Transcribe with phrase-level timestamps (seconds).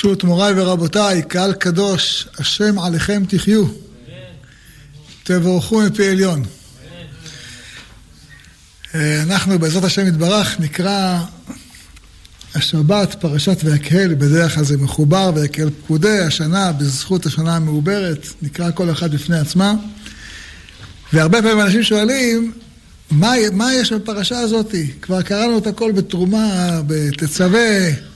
[0.00, 3.64] פשוט מוריי ורבותיי, קהל קדוש, השם עליכם תחיו.
[5.22, 6.42] תבורכו מפי עליון.
[8.94, 11.20] אנחנו בעזרת השם יתברך נקרא
[12.54, 18.90] השבת פרשת ויקהל, בדרך כלל זה מחובר ויקהל פקודי השנה בזכות השנה המעוברת, נקרא כל
[18.90, 19.74] אחד בפני עצמה.
[21.12, 22.52] והרבה פעמים אנשים שואלים,
[23.10, 24.74] מה, מה יש בפרשה הזאת?
[25.02, 28.09] כבר קראנו את הכל בתרומה, בתצווה,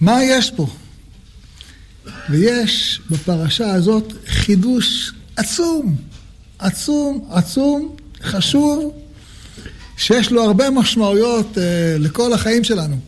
[0.00, 0.66] מה יש פה?
[2.30, 5.96] ויש בפרשה הזאת חידוש עצום,
[6.58, 8.92] עצום, עצום, חשוב,
[9.96, 12.98] שיש לו הרבה משמעויות אה, לכל החיים שלנו.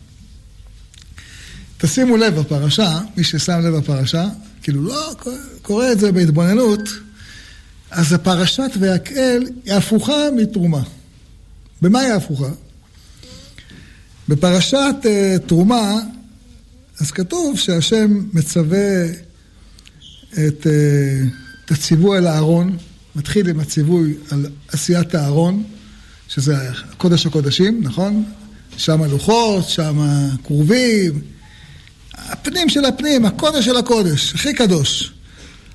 [1.77, 4.25] תשימו לב בפרשה, מי ששם לב בפרשה,
[4.63, 5.15] כאילו לא
[5.61, 6.89] קורא את זה בהתבוננות,
[7.91, 10.81] אז הפרשת ויקהל היא הפוכה מתרומה.
[11.81, 12.49] במה היא הפוכה?
[14.29, 15.99] בפרשת uh, תרומה,
[17.01, 19.05] אז כתוב שהשם מצווה
[20.31, 20.67] את, uh,
[21.65, 22.77] את הציווי על הארון,
[23.15, 25.63] מתחיל עם הציווי על עשיית הארון,
[26.27, 26.55] שזה
[26.97, 28.23] קודש הקודשים, נכון?
[28.77, 31.21] שם הלוחות, שם הכרובים,
[32.13, 35.13] הפנים של הפנים, הקודש של הקודש, הכי קדוש.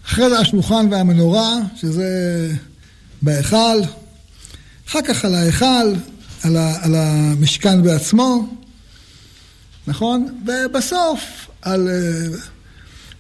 [0.06, 2.08] אחרי זה השולחן והמנורה, שזה
[3.23, 3.81] בהיכל.
[4.89, 5.95] אחר כך על ההיכל,
[6.42, 8.56] על, על המשכן בעצמו,
[9.87, 10.41] נכון?
[10.47, 11.20] ובסוף
[11.62, 12.37] על uh,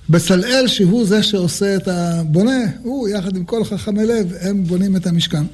[0.08, 5.06] בצלאל, שהוא זה שעושה את הבונה, הוא יחד עם כל חכמי לב, הם בונים את
[5.06, 5.44] המשכן.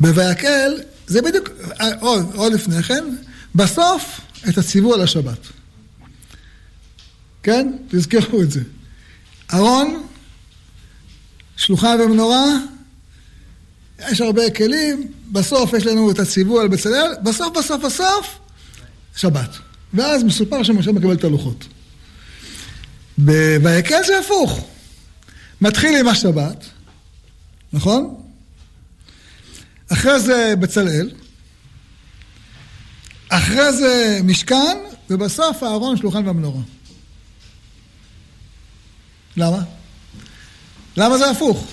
[0.00, 1.48] בויקל, זה בדיוק,
[2.00, 3.04] עוד, אה, עוד לפני כן,
[3.54, 5.38] בסוף את הציווי על השבת.
[7.42, 7.72] כן?
[7.88, 8.60] תזכרו את זה.
[9.54, 10.06] ארון,
[11.56, 12.44] שלוחה ומנורה,
[14.10, 18.38] יש הרבה כלים, בסוף יש לנו את הציווי על בצלאל, בסוף בסוף בסוף,
[19.16, 19.67] שבת.
[19.94, 21.64] ואז מסופר שמשה מקבל את הלוחות.
[23.62, 24.68] בויקל זה הפוך.
[25.60, 26.64] מתחיל עם השבת,
[27.72, 28.22] נכון?
[29.88, 31.10] אחרי זה בצלאל,
[33.28, 34.76] אחרי זה משכן,
[35.10, 36.62] ובסוף הארון, שלוחן והמנורה.
[39.36, 39.58] למה?
[40.96, 41.66] למה זה הפוך?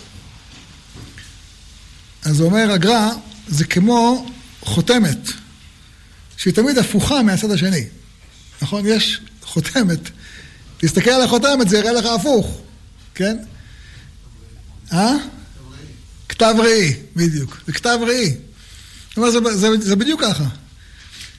[2.23, 3.09] אז אומר הגר"א,
[3.47, 4.27] זה כמו
[4.61, 5.29] חותמת,
[6.37, 7.83] שהיא תמיד הפוכה מהצד השני.
[8.61, 8.85] נכון?
[8.87, 9.99] יש חותמת.
[10.77, 12.61] תסתכל על החותמת, זה יראה לך הפוך,
[13.15, 13.37] כן?
[14.93, 15.13] אה?
[16.29, 17.61] כתב ראי, בדיוק.
[17.67, 18.35] זה כתב ראי.
[19.17, 20.45] אומר, זה, זה, זה בדיוק ככה.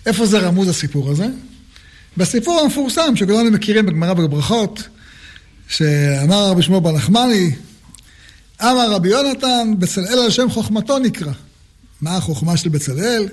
[0.06, 1.26] איפה זה רמוז הסיפור הזה?
[2.16, 4.82] בסיפור המפורסם שכולנו מכירים בגמרא בברכות,
[5.68, 7.54] שאמר רבי שמואל בר נחמני,
[8.62, 11.32] אמר רבי יונתן, בצלאל על שם חוכמתו נקרא.
[12.00, 13.28] מה החוכמה של בצלאל?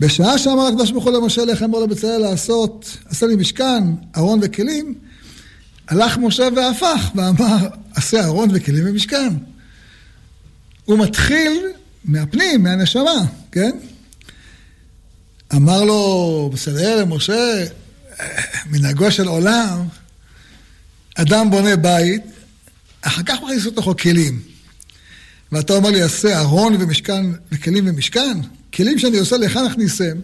[0.00, 3.84] בשעה שאמר הקדוש ברוך הוא למשה, לך אמור לבצלאל לעשות, עשה לי משכן,
[4.16, 4.94] ארון וכלים,
[5.88, 9.32] הלך משה והפך ואמר, עשה ארון וכלים ומשכן.
[10.84, 11.62] הוא מתחיל
[12.04, 13.70] מהפנים, מהנשמה, כן?
[15.54, 17.64] אמר לו בצלאל למשה,
[18.70, 19.88] מנהגו של עולם,
[21.14, 22.22] אדם בונה בית,
[23.02, 24.40] אחר כך מכניס לתוכו כלים.
[25.52, 28.38] ואתה אומר לי, עשה ארון ומשכן, וכלים ומשכן?
[28.74, 30.16] כלים שאני עושה לך נכניסם.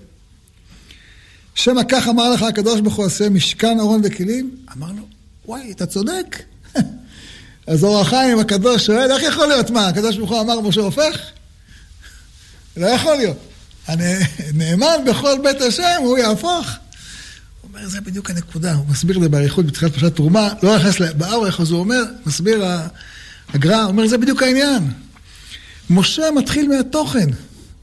[1.55, 4.56] שמא כך אמר לך הקדוש ברוך הוא עשה משכן ארון וכלים?
[4.77, 5.06] אמרנו,
[5.47, 6.43] וואי, אתה צודק.
[7.66, 9.71] אז אור החיים הקדוש שואל, איך יכול להיות?
[9.71, 11.16] מה, הקדוש ברוך הוא אמר משה הופך?
[12.77, 13.37] לא יכול להיות.
[13.87, 16.66] הנאמן בכל בית השם, הוא יהפוך.
[17.60, 18.75] הוא אומר, זה בדיוק הנקודה.
[18.75, 22.65] הוא מסביר את זה באריכות בתחילת פרשת תרומה, לא נכנס באורך, אז הוא אומר, מסביר
[23.55, 24.93] הגר"א, הוא אומר, זה בדיוק העניין.
[25.91, 27.28] משה מתחיל מהתוכן,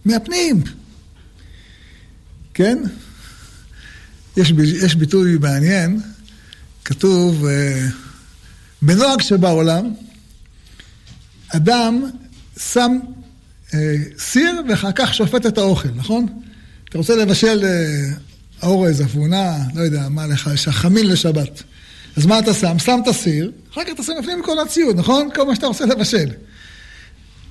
[0.05, 0.63] מהפנים.
[2.53, 2.77] כן?
[4.37, 4.53] יש,
[4.83, 5.99] יש ביטוי מעניין,
[6.85, 7.87] כתוב, אה,
[8.81, 9.93] בנוהג שבעולם,
[11.49, 12.03] אדם
[12.59, 12.99] שם
[13.73, 16.27] אה, סיר ואחר כך שופט את האוכל, נכון?
[16.89, 18.13] אתה רוצה לבשל אה,
[18.63, 21.63] אורז, אפונה, לא יודע, מה לך, חמין לשבת.
[22.17, 22.79] אז מה אתה שם?
[22.79, 25.29] שם את הסיר, אחר כך אתה שם בפנים כל הציוד, נכון?
[25.35, 26.29] כל מה שאתה רוצה לבשל.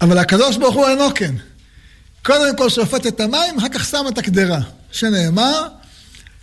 [0.00, 1.34] אבל הקדוש ברוך הוא אינו כן.
[2.26, 4.60] קודם כל שופט את המים, אחר כך שם את הקדרה,
[4.92, 5.68] שנאמר,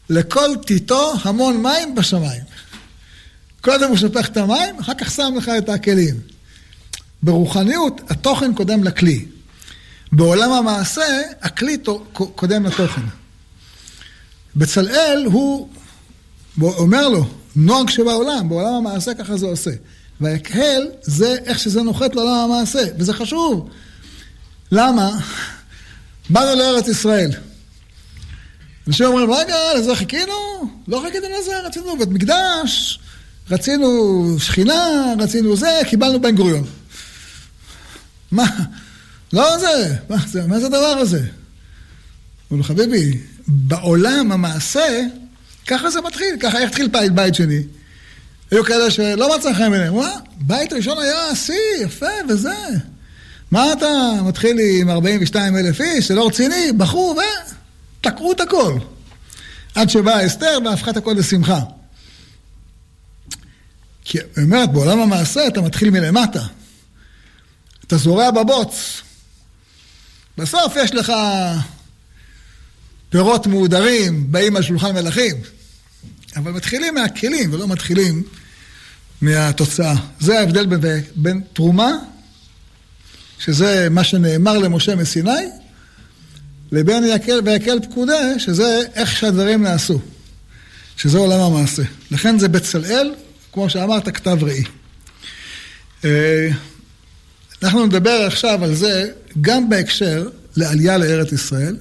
[0.09, 2.43] לכל טיטו המון מים בשמיים.
[3.61, 6.15] קודם הוא שופך את המים, אחר כך שם לך את הכלים.
[7.23, 9.25] ברוחניות, התוכן קודם לכלי.
[10.11, 11.77] בעולם המעשה, הכלי
[12.13, 13.01] קודם לתוכן.
[14.55, 15.69] בצלאל הוא
[16.61, 17.25] אומר לו,
[17.55, 19.71] נוהג שבעולם, בעולם המעשה ככה זה עושה.
[20.21, 23.69] והיקהל זה איך שזה נוחת לעולם המעשה, וזה חשוב.
[24.71, 25.19] למה?
[26.29, 27.31] באנו לארץ ישראל.
[28.87, 30.33] אנשים אומרים, רגע, לזה חיכינו?
[30.87, 32.99] לא חיכינו לזה, רצינו בית מקדש,
[33.51, 36.63] רצינו שכינה, רצינו זה, קיבלנו בן גוריון.
[38.31, 38.45] מה?
[39.33, 41.25] לא זה, מה זה, מה זה הדבר הזה?
[42.51, 43.17] אמרו חביבי,
[43.47, 45.01] בעולם המעשה,
[45.67, 47.63] ככה זה מתחיל, ככה איך התחיל בית, בית שני.
[48.51, 49.93] היו כאלה שלא מצא חן בעיניהם?
[50.41, 52.55] בית ראשון היה שיא, יפה וזה.
[53.53, 53.87] מה אתה
[54.23, 57.15] מתחיל עם 42 אלף איש, זה לא רציני, בחרו
[57.99, 58.77] ותקעו את הכל.
[59.75, 61.59] עד שבאה אסתר והפכה את הכל לשמחה.
[64.05, 66.43] כי היא אומרת, בעולם המעשה אתה מתחיל מלמטה.
[67.87, 69.01] אתה זורע בבוץ.
[70.37, 71.13] בסוף יש לך
[73.09, 75.35] פירות מהודרים, באים על שולחן מלכים.
[76.35, 78.23] אבל מתחילים מהכלים ולא מתחילים
[79.21, 79.95] מהתוצאה.
[80.19, 81.91] זה ההבדל בין, בין תרומה,
[83.45, 85.47] שזה מה שנאמר למשה מסיני,
[86.71, 89.99] לבין יקל ויקל פקודה, שזה איך שהדברים נעשו.
[90.97, 91.83] שזה עולם המעשה.
[92.11, 93.13] לכן זה בצלאל,
[93.51, 94.63] כמו שאמרת, כתב ראי.
[96.05, 96.49] אה,
[97.63, 99.11] אנחנו נדבר עכשיו על זה
[99.41, 101.77] גם בהקשר לעלייה לארץ ישראל,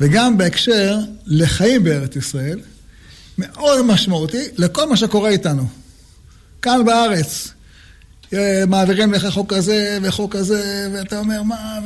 [0.00, 2.60] וגם בהקשר לחיים בארץ ישראל,
[3.38, 5.68] מאוד משמעותי לכל מה שקורה איתנו.
[6.62, 7.48] כאן בארץ,
[8.66, 11.78] מעבירים לך חוק כזה וחוק כזה, ואתה אומר, מה...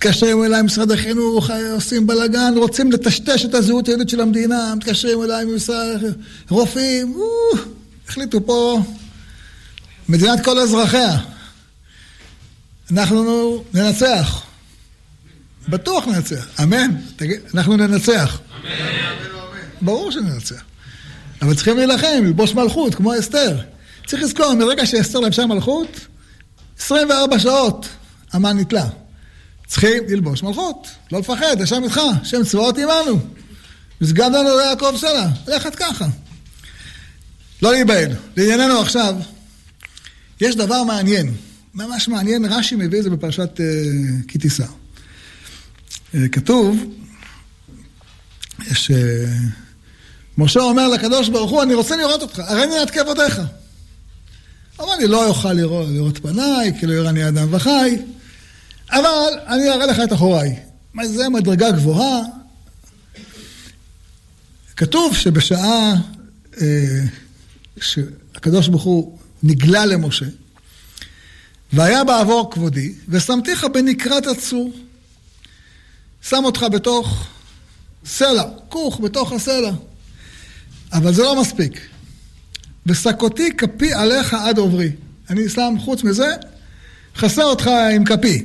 [0.00, 5.44] מתקשרים אליי משרד החינוך, עושים בלאגן, רוצים לטשטש את הזהות היהודית של המדינה, מתקשרים אליי
[5.44, 6.00] ממשרד
[6.48, 7.16] רופאים,
[8.08, 8.82] החליטו פה
[10.08, 11.18] מדינת כל אזרחיה.
[12.92, 14.42] אנחנו ננצח.
[15.68, 16.46] בטוח ננצח.
[16.62, 16.90] אמן.
[17.16, 18.40] תגיד, אנחנו ננצח.
[18.60, 18.70] אמן.
[19.80, 20.62] ברור שננצח.
[21.42, 23.58] אבל צריכים להילחם, ללבוש מלכות, כמו אסתר.
[24.10, 26.00] צריך לזכור, מרגע שאסתר לבשה מלכות,
[26.78, 27.88] 24 שעות
[28.32, 28.86] המן נתלה.
[29.66, 33.20] צריכים ללבוש מלכות, לא לפחד, השם איתך, שם צבאות עמנו.
[34.00, 36.06] מסגד לנו ליעקב סלע, ללכת ככה.
[37.62, 38.12] לא להיבהל.
[38.36, 39.14] לענייננו עכשיו,
[40.40, 41.34] יש דבר מעניין,
[41.74, 44.64] ממש מעניין, רש"י מביא את זה בפרשת uh, כי תישא.
[44.64, 46.84] Uh, כתוב,
[48.70, 48.90] יש...
[48.90, 48.94] Uh,
[50.38, 53.40] משה אומר לקדוש ברוך הוא, אני רוצה לראות אותך, הרי אני עד כבודיך.
[54.80, 57.98] אבל אני לא אוכל לראות, לראות פניי, כי לא יראני אדם וחי.
[58.92, 60.56] אבל אני אראה לך את אחוריי.
[61.04, 62.20] זה מדרגה גבוהה.
[64.76, 65.94] כתוב שבשעה
[66.60, 67.04] אה,
[67.80, 70.26] שהקדוש ברוך הוא נגלה למשה,
[71.72, 74.72] והיה בעבור כבודי, ושמתיך בנקרת הצור.
[76.22, 77.26] שם אותך בתוך
[78.06, 79.72] סלע, כוך בתוך הסלע.
[80.92, 81.89] אבל זה לא מספיק.
[82.90, 84.90] ושקותי כפי עליך עד עוברי.
[85.30, 86.28] אני שם חוץ מזה,
[87.16, 88.44] חסר אותך עם כפי.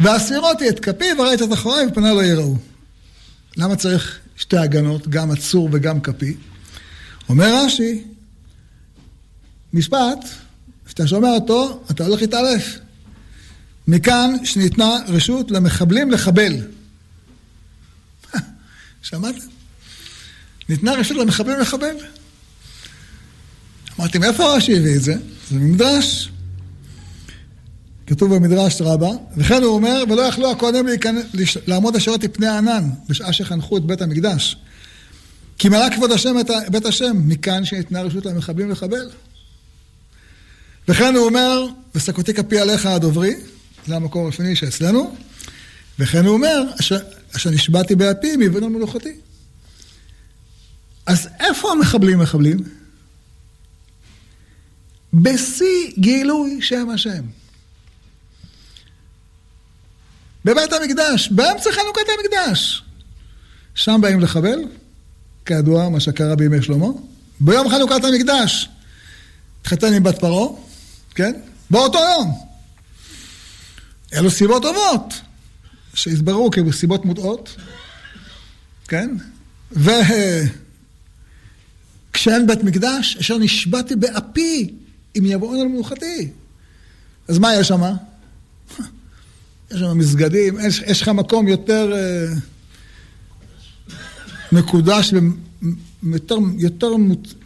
[0.00, 2.56] והסירותי את כפי וראית את אחריי ופניי לא יראו.
[3.56, 6.36] למה צריך שתי הגנות, גם הצור וגם כפי?
[7.28, 8.04] אומר רש"י,
[9.72, 10.24] משפט,
[10.86, 12.78] כשאתה שומע אותו, אתה הולך להתעלף.
[13.88, 16.52] מכאן שניתנה רשות למחבלים לחבל.
[19.02, 19.38] שמעתם?
[20.68, 21.96] ניתנה רשות למחבל לחבל.
[24.00, 25.14] אמרתי, מאיפה רש"י הביא את זה?
[25.50, 26.30] זה ממדרש.
[28.06, 30.86] כתוב במדרש רבה, וכן הוא אומר, ולא יכלו הכהנים
[31.66, 34.56] לעמוד השעות מפני הענן, בשעה שחנכו את בית המקדש.
[35.58, 39.10] כי מלא כבוד השם את בית השם, מכאן שניתנה רשות למחבלים לחבל.
[40.88, 43.34] וכן הוא אומר, וסקותי כפי עליך הדוברי,
[43.86, 45.16] זה המקור השני שאצלנו,
[45.98, 46.62] וכן הוא אומר,
[47.36, 49.12] אשר נשבעתי באפי על מלוכתי.
[51.06, 52.83] אז איפה המחבלים מחבלים?
[55.14, 57.24] בשיא גילוי שם השם.
[60.44, 62.82] בבית המקדש, באמצע חנוכת המקדש.
[63.74, 64.58] שם באים לחבל,
[65.46, 66.86] כידוע, מה שקרה בימי שלמה.
[67.40, 68.68] ביום חנוכת המקדש,
[69.60, 70.48] התחתן עם בת פרעה,
[71.14, 71.32] כן?
[71.70, 72.46] באותו יום.
[74.14, 75.14] אלו סיבות טובות,
[75.94, 77.56] שהסברו כסיבות מוטעות,
[78.88, 79.10] כן?
[79.72, 80.46] וכשאין
[82.46, 84.74] בית מקדש, אשר נשבעתי באפי
[85.18, 86.28] אם יבואו על מנוחתי.
[87.28, 87.82] אז מה יש שם?
[89.70, 90.56] יש שם מסגדים,
[90.86, 92.38] יש, לך מקום יותר uh,
[94.52, 95.14] מקודש
[96.02, 96.88] ויותר יותר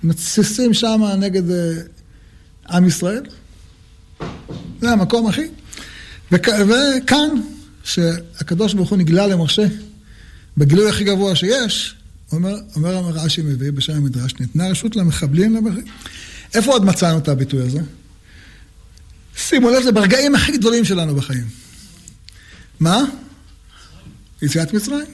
[0.03, 1.55] מתסיסים שם נגד uh,
[2.71, 3.23] עם ישראל.
[4.81, 5.31] זה המקום.
[6.33, 7.29] וכ, וכאן,
[7.85, 9.67] שהקדוש ברוך הוא נגלה למשה
[10.57, 11.95] בגילוי הכי גבוה שיש,
[12.33, 15.87] אומר, אומר רש"י מביא בשם המדרש, ניתנה רשות למחבלים למחבלים.
[16.55, 17.81] איפה עוד מצאנו את הביטוי הזה?
[19.37, 21.47] שימו לב, זה ברגעים הכי גדולים שלנו בחיים.
[22.81, 23.05] מה?
[24.43, 25.07] יציאת מצרים.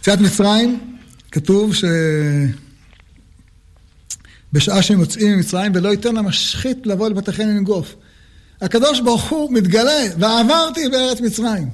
[0.00, 0.96] יציאת מצרים,
[1.32, 1.72] כתוב
[4.52, 7.94] שבשעה שהם יוצאים ממצרים, ולא ייתן למשחית לבוא לבתיכם לנגוף.
[8.60, 11.68] הקדוש ברוך הוא מתגלה, ועברתי בארץ מצרים.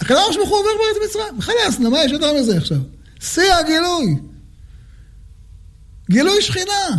[0.00, 1.40] הקדוש ברוך הוא עובר בארץ מצרים.
[1.40, 2.78] חלאס, למה יש יותר מזה עכשיו?
[3.20, 4.16] שיא הגילוי.
[6.10, 6.96] גילוי שכינה.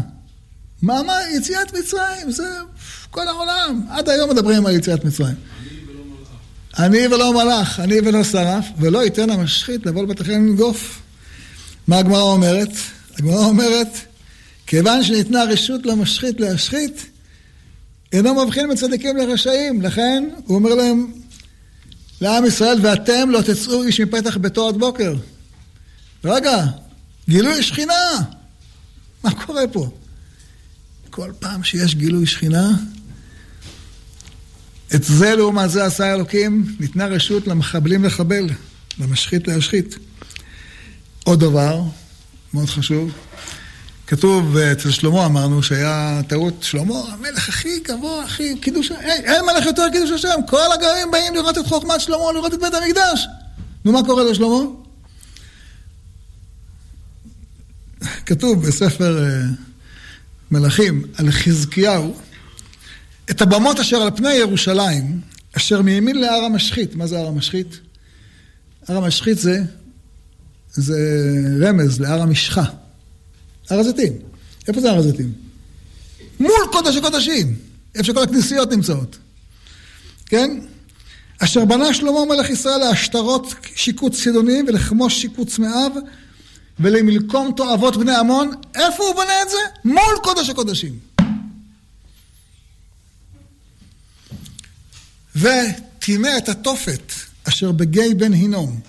[0.82, 2.50] מעמד יציאת מצרים, זה
[3.12, 3.82] כל העולם.
[3.89, 5.36] עד היום מדברים על יציאת מצרים.
[6.80, 11.01] אני ולא מלאך, אני ולא שרף, ולא ייתן המשחית לבוא לבתיכם לנגוף.
[11.88, 12.70] מה הגמרא אומרת?
[13.18, 13.98] הגמרא אומרת,
[14.68, 17.06] כיוון שניתנה רשות למשחית להשחית,
[18.13, 19.82] אינו מבחין בין צדיקים לרשעים.
[19.82, 21.12] לכן, הוא אומר להם,
[22.22, 25.16] לעם ישראל, ואתם לא תצאו איש מפתח ביתו עד בוקר.
[26.24, 26.66] רגע,
[27.30, 28.22] גילוי שכינה.
[29.24, 29.90] מה קורה פה?
[31.10, 32.72] כל פעם שיש גילוי שכינה,
[34.96, 38.50] את זה לעומת זה עשה אלוקים, ניתנה רשות למחבלים לחבל,
[39.00, 39.96] למשחית להשחית.
[41.24, 41.82] עוד דבר,
[42.54, 43.12] מאוד חשוב,
[44.08, 49.66] כתוב אצל שלמה אמרנו שהיה טעות, שלמה המלך הכי גבוה, הכי קידוש, אין, אין מלך
[49.66, 53.28] יותר קידוש השם, כל הגרים באים לראות את חוכמת שלמה, לראות את בית המקדש.
[53.86, 54.60] נו, מה קורה לשלמה?
[58.25, 59.42] כתוב בספר אה,
[60.51, 62.16] מלכים על חזקיהו,
[63.32, 65.22] את הבמות אשר על פני ירושלים,
[65.58, 66.96] אשר מימין להר המשחית.
[66.96, 67.80] מה זה הר המשחית?
[68.88, 69.63] הר המשחית זה,
[70.72, 71.00] זה
[71.62, 72.63] רמז להר המשחה.
[73.70, 74.13] הר הזיתים.
[74.68, 75.34] איפה זה הר הזיתים?
[76.39, 77.56] מול קודש הקודשים,
[77.96, 79.18] איפה שכל הכנסיות נמצאות.
[80.25, 80.60] כן?
[81.39, 85.92] אשר בנה שלמה מלך ישראל להשטרות שיקוץ צידונים ולחמוש שיקוץ מאב
[86.79, 88.51] ולמלקום תועבות בני עמון.
[88.75, 89.57] איפה הוא בנה את זה?
[89.86, 91.00] מול קודש הקודשים.
[95.36, 98.79] וטימא את התופת אשר בגיא בן הינום.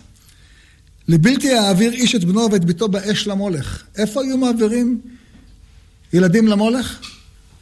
[1.09, 3.83] לבלתי יעביר איש את בנו ואת ביתו באש למולך.
[3.97, 5.01] איפה היו מעבירים
[6.13, 6.99] ילדים למולך?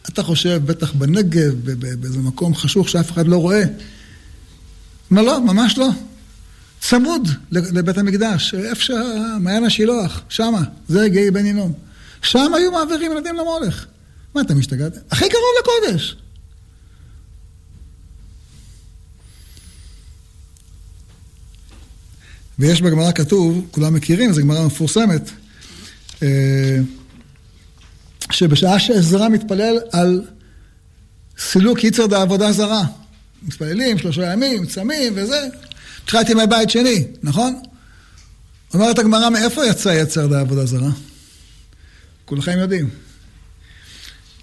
[0.08, 1.54] אתה חושב, בטח בנגב,
[2.00, 3.62] באיזה מקום חשוך שאף אחד לא רואה.
[5.10, 5.88] מה לא, ממש לא.
[6.80, 11.72] צמוד לבית המקדש, איפה שמעיין השילוח, שמה, זה גיא בן הינום.
[12.22, 13.86] שם היו מעבירים ילדים למולך.
[14.34, 14.92] מה, אתה משתגעת?
[15.10, 16.16] הכי קרוב לקודש.
[22.58, 25.30] ויש בגמרא כתוב, כולם מכירים, זו גמרא מפורסמת,
[26.22, 26.78] אה,
[28.30, 30.22] שבשעה שעזרא מתפלל על
[31.38, 32.84] סילוק יצר דעבודה זרה,
[33.42, 35.48] מתפללים שלושה ימים, צמים וזה,
[36.08, 37.62] התחלתי מהבית שני, נכון?
[38.74, 40.90] אומרת הגמרא, מאיפה יצא יצר דעבודה זרה?
[42.24, 42.90] כולכם יודעים.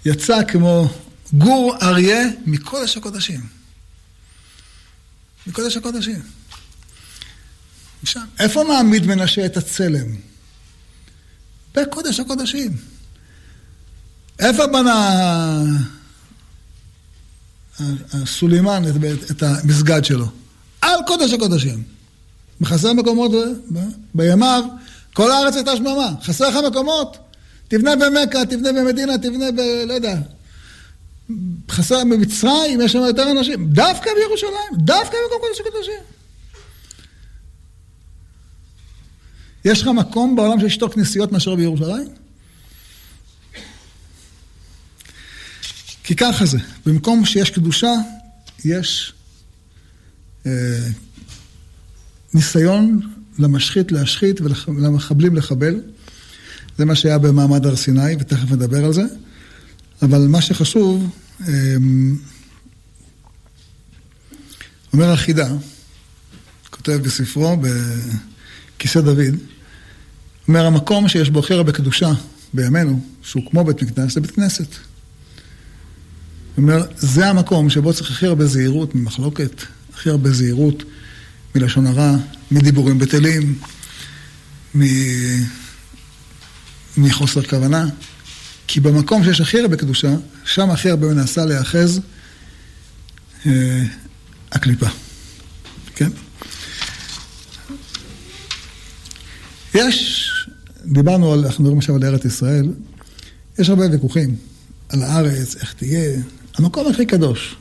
[0.04, 0.88] יצא כמו
[1.32, 3.40] גור אריה מקודש הקודשים.
[5.46, 6.22] מקודש הקודשים.
[8.04, 8.24] שם.
[8.38, 10.16] איפה מעמיד מנשה את הצלם?
[11.74, 12.76] בקודש הקודשים.
[14.38, 15.62] איפה בנה
[18.12, 18.82] הסולימאן
[19.30, 20.45] את המסגד שלו?
[20.86, 21.82] על קודש הקודשים.
[22.60, 23.32] בחסר מקומות
[24.14, 24.64] בימיו,
[25.12, 26.10] כל הארץ הייתה שממה.
[26.22, 27.18] חסר לך מקומות?
[27.68, 29.60] תבנה במכה, תבנה במדינה, תבנה ב...
[29.86, 30.18] לא יודע.
[31.70, 33.68] חסר במצרים, יש שם יותר אנשים.
[33.72, 36.00] דווקא בירושלים, דווקא במקום קודש הקודשים.
[39.64, 42.08] יש לך מקום בעולם שיש יותר כנסיות מאשר בירושלים?
[46.04, 47.92] כי ככה זה, במקום שיש קדושה,
[48.64, 49.12] יש
[52.34, 53.00] ניסיון
[53.38, 55.80] למשחית להשחית ולמחבלים לחבל.
[56.78, 59.04] זה מה שהיה במעמד הר סיני, ותכף נדבר על זה.
[60.02, 61.16] אבל מה שחשוב,
[61.48, 61.76] אה,
[64.92, 65.48] אומר החידה,
[66.70, 67.56] כותב בספרו,
[68.76, 69.36] בכיסא דוד,
[70.48, 72.12] אומר, המקום שיש בו הכי הרבה קדושה
[72.54, 74.68] בימינו, שהוא כמו בית מקדש, זה בית כנסת.
[74.70, 79.62] הוא אומר, זה המקום שבו צריך הכי הרבה זהירות ממחלוקת,
[79.96, 80.82] הכי הרבה זהירות
[81.54, 82.16] מלשון הרע,
[82.50, 83.58] מדיבורים בטלים,
[84.78, 84.82] מ...
[86.96, 87.86] מחוסר כוונה.
[88.66, 92.00] כי במקום שיש הכי הרבה קדושה, שם הכי הרבה מנסה להיאחז
[93.46, 93.82] אה,
[94.52, 94.86] הקליפה.
[95.94, 96.10] כן?
[99.74, 100.30] יש
[100.84, 102.72] דיברנו על, אנחנו מדברים עכשיו על ארץ ישראל,
[103.58, 104.36] יש הרבה ויכוחים
[104.88, 106.20] על הארץ, איך תהיה,
[106.54, 107.56] המקום הכי קדוש.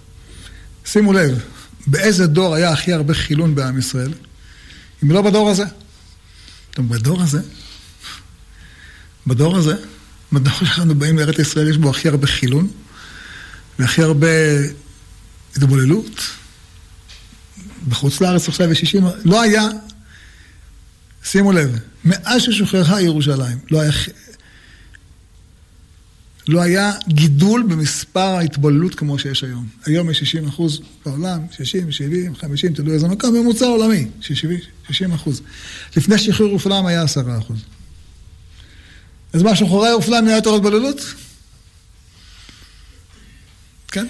[0.85, 1.39] שימו לב,
[1.87, 4.13] באיזה דור היה הכי הרבה חילון בעם ישראל?
[5.03, 5.63] אם לא בדור הזה.
[6.71, 7.39] טוב, בדור הזה,
[9.27, 9.75] בדור הזה,
[10.31, 12.67] בדור שלנו באים לארץ ישראל, יש בו הכי הרבה חילון,
[13.79, 14.27] והכי הרבה
[15.55, 16.21] התבוללות.
[17.89, 19.63] בחוץ לארץ עכשיו יש 60, לא היה
[21.23, 23.91] שימו לב, מאז ששוחררה ירושלים, לא היה,
[26.47, 29.67] לא היה גידול במספר ההתבוללות כמו שיש היום.
[29.85, 35.41] היום יש 60 אחוז בעולם, 60, 70, 50, תלוי איזה מקום, ממוצע עולמי, 60 אחוז.
[35.97, 37.59] לפני שחרור ירושלים היה 10 אחוז.
[39.33, 41.13] אז מה, שוחררה ירושלים נהיה יותר התבוללות?
[43.87, 44.07] כן?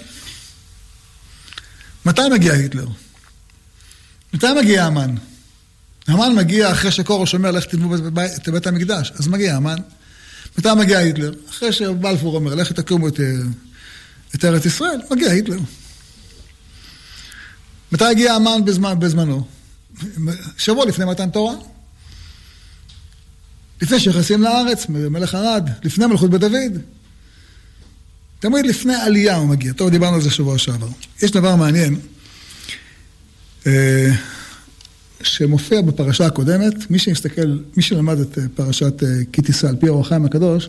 [2.06, 2.88] מתי מגיע היטלר?
[4.34, 5.14] מתי מגיע המן?
[6.06, 7.94] המן מגיע אחרי שקורוש אומר, לך תבנו
[8.36, 9.12] את בית המקדש.
[9.18, 9.76] אז מגיע המן.
[10.58, 11.32] מתי מגיע היטלר?
[11.50, 13.20] אחרי שבלפור אומר, לך תקומו את,
[14.34, 15.58] את ארץ ישראל, מגיע היטלר.
[17.92, 19.46] מתי הגיע המן בזמן, בזמנו?
[20.58, 21.54] שבוע לפני מתן תורה.
[23.82, 26.80] לפני שנכנסים לארץ, מלך ערד, לפני מלכות בית דוד.
[28.38, 29.72] תמיד לפני עלייה הוא מגיע.
[29.72, 30.88] טוב, דיברנו על זה שבוע שעבר.
[31.22, 32.00] יש דבר מעניין.
[35.22, 39.88] שמופיע בפרשה הקודמת, מי שמסתכל, מי שלמד את אה, פרשת אה, כי תישא על פי
[39.88, 40.68] אור החיים הקדוש,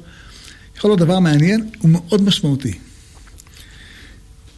[0.77, 2.73] יכול להיות דבר מעניין ומאוד משמעותי.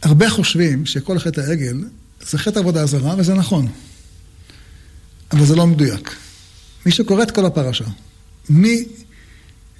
[0.02, 1.84] הרבה חושבים שכל חטא העגל
[2.20, 3.68] זה חטא עבודה זרה, וזה נכון.
[5.32, 6.16] אבל זה לא מדויק.
[6.86, 7.84] מי שקורא את כל הפרשה,
[8.50, 8.64] מ,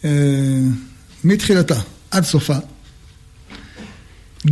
[0.04, 0.10] אה,
[1.24, 2.56] מתחילתה עד סופה,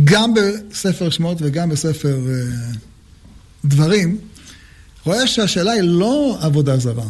[0.03, 2.71] גם בספר שמות וגם בספר אה,
[3.65, 4.17] דברים,
[5.05, 7.05] רואה שהשאלה היא לא עבודה זרה.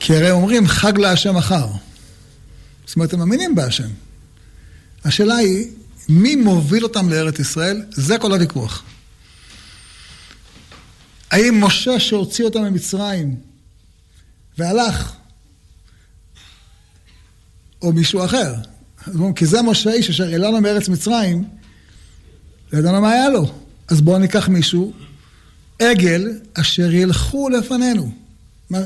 [0.00, 1.66] כי הרי אומרים חג להשם מחר.
[2.86, 3.88] זאת אומרת, הם מאמינים בהשם.
[5.04, 5.66] השאלה היא,
[6.08, 7.82] מי מוביל אותם לארץ ישראל?
[7.90, 8.82] זה כל הוויכוח.
[11.30, 13.36] האם משה שהוציא אותם ממצרים
[14.58, 15.12] והלך,
[17.82, 18.54] או מישהו אחר?
[19.36, 21.44] כי זה משה איש אשר העלה מארץ מצרים,
[22.72, 23.52] לא ידענו מה היה לו.
[23.90, 24.92] אז בואו ניקח מישהו,
[25.78, 28.10] עגל, אשר ילכו לפנינו.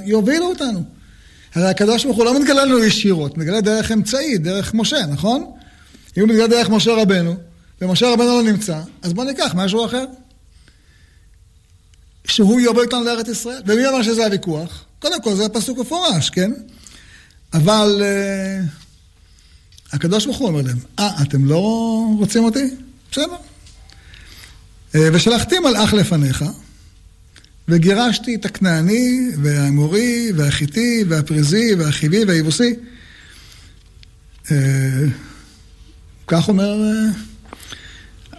[0.05, 0.85] יובילו אותנו.
[1.55, 5.51] הרי הקדוש ברוך הוא לא מתגלה לנו ישירות, מתגלה דרך אמצעי, דרך משה, נכון?
[6.17, 7.37] אם הוא מתגלה דרך משה רבנו,
[7.81, 10.05] ומשה רבנו לא נמצא, אז בואו ניקח משהו אחר.
[12.27, 13.63] שהוא יוביל אותנו לארץ ישראל.
[13.67, 14.85] ומי אמר שזה הוויכוח?
[14.99, 16.53] קודם כל זה הפסוק מפורש, כן?
[17.55, 22.75] אבל uh, הקדוש ברוך הוא אומר להם, אה, אתם לא רוצים אותי?
[23.13, 23.37] בסדר.
[24.95, 26.45] אה, ושלחתי מלאך לפניך,
[27.69, 32.75] וגירשתי את הכנעני, והאמורי, והחיטי, והפריזי, והחיבי, והיבוסי.
[34.51, 34.57] אה,
[36.27, 37.11] כך אומר אה,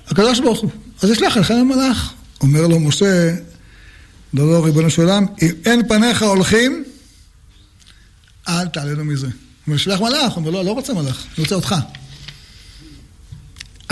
[0.08, 0.72] הקדוש ברוך הוא.
[1.02, 2.14] אז אשלח לכם מלאך.
[2.42, 3.36] אומר לו משה,
[4.34, 6.84] לא, לא, ריבונו של עולם, אם אין פניך הולכים,
[8.48, 9.28] אל תעלנו מזה.
[9.68, 10.34] הוא שלח מלאך.
[10.34, 11.76] הוא אומר, לא, לא רוצה מלאך, אני רוצה אותך.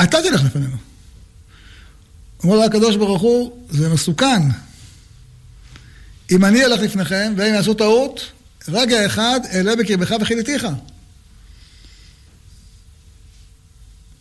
[0.03, 0.92] אתה תלך לפנינו.
[2.43, 4.41] אומר לו הקדוש ברוך הוא, זה מסוכן.
[6.31, 8.31] אם אני אלך לפניכם, והם יעשו טעות,
[8.67, 10.67] רגע אחד אעלה בקרבך וחיליתיך.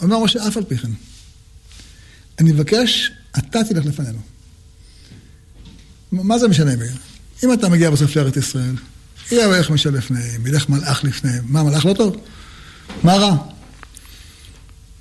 [0.03, 0.91] אומר משה, אף על פי כן.
[2.41, 4.19] אני מבקש, אתה תלך לפנינו.
[6.13, 6.87] מה זה משנה לי?
[7.45, 8.75] אם אתה מגיע בסוף לארץ ישראל,
[9.33, 11.45] יהיה מלך משל לפניהם, ילך מלאך לפניהם.
[11.49, 12.17] מה, מלאך לא טוב?
[13.03, 13.37] מה רע?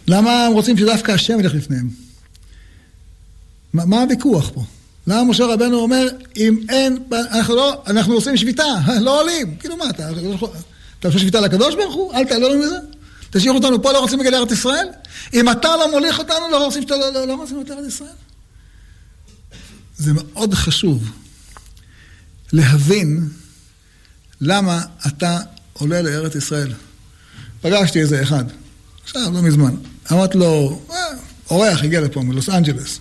[0.07, 1.89] למה הם רוצים שדווקא השם ילך לפניהם?
[3.73, 4.63] מה, מה הוויכוח פה?
[5.07, 6.07] למה משה רבנו אומר,
[6.37, 6.97] אם אין,
[7.31, 9.55] אנחנו לא, אנחנו עושים שביתה, לא עולים.
[9.55, 10.09] כאילו מה, אתה,
[10.99, 12.13] אתה עושה שביתה לקדוש ברוך הוא?
[12.13, 12.77] אל תעלה לנו מזה.
[13.31, 14.87] תשאיר אותנו פה, לא רוצים לגלי ארץ ישראל?
[15.33, 18.09] אם אתה לא מוליך אותנו, לא רוצים שאתה לא, לא, לא רוצים את ארץ ישראל?
[19.97, 21.11] זה מאוד חשוב
[22.53, 23.29] להבין
[24.41, 25.39] למה אתה
[25.73, 26.73] עולה לארץ ישראל.
[27.61, 28.45] פגשתי איזה אחד,
[29.03, 29.75] עכשיו, לא מזמן.
[30.11, 30.95] אמרתי לו, אה,
[31.51, 32.99] אורח הגיע לפה מלוס אנג'לס.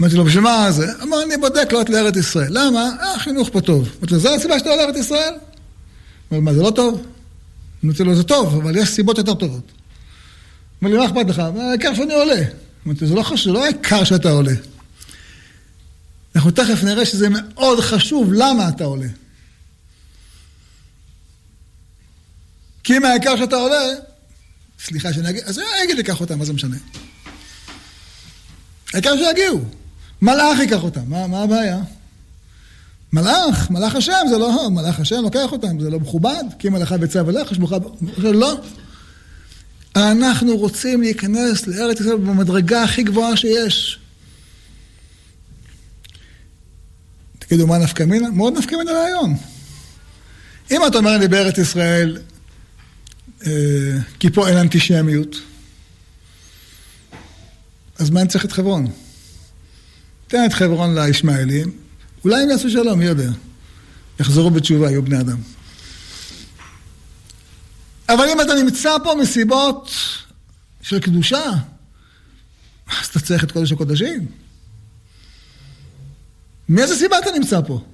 [0.00, 0.86] אמרתי לו, בשביל מה זה?
[1.02, 2.48] אמר, אני בודק לעלות לארץ ישראל.
[2.50, 2.90] למה?
[3.00, 3.88] אה, החינוך פה טוב.
[3.98, 5.34] אמרתי לו, זו הסיבה שאתה עולה לארץ ישראל?
[6.32, 7.06] אמר, מה, זה לא טוב?
[7.84, 9.72] אמרתי לו, זה טוב, אבל יש סיבות יותר טובות.
[10.82, 11.38] אמר לי, מה אכפת לך?
[11.38, 12.42] העיקר שאני עולה.
[12.86, 14.52] אמרתי, זה לא חשוב, זה לא העיקר שאתה עולה.
[16.36, 19.08] אנחנו תכף נראה שזה מאוד חשוב למה אתה עולה.
[22.84, 23.84] כי אם העיקר שאתה עולה,
[24.78, 26.76] סליחה שאני אגיד, אז אגיד ייקח אותם, מה זה משנה?
[28.94, 29.64] העיקר שיגיעו.
[30.22, 31.78] מלאך ייקח אותם, מה, מה הבעיה?
[33.12, 37.22] מלאך, מלאך השם, זה לא, מלאך השם לוקח אותם, זה לא מכובד, כי מלאכה ביצה
[37.52, 37.80] יש מכובד,
[38.18, 38.60] לא.
[39.96, 43.98] אנחנו רוצים להיכנס לארץ ישראל במדרגה הכי גבוהה שיש.
[47.38, 48.30] תגידו, מה נפקא מינה?
[48.30, 49.34] מאוד נפקא מינה רעיון.
[50.70, 52.18] אם אתה אומר לי בארץ ישראל,
[53.46, 53.50] אה,
[54.18, 55.36] כי פה אין אנטישמיות,
[57.98, 58.90] אז מה אני צריך את חברון?
[60.28, 61.70] תן את חברון לישמעאלים,
[62.24, 63.30] אולי הם יעשו שלום, מי יודע.
[64.20, 65.36] יחזרו בתשובה, יהיו בני אדם.
[68.08, 69.90] אבל אם אתה נמצא פה מסיבות
[70.82, 71.50] של קדושה,
[73.00, 74.26] אז אתה צריך את קודש הקודשים.
[76.68, 77.84] מאיזה סיבה אתה נמצא פה?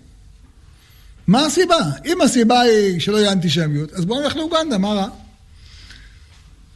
[1.27, 1.79] מה הסיבה?
[2.05, 5.09] אם הסיבה היא שלא יהיה אנטישמיות, אז בואו נלך לאוגנדה, מה רע?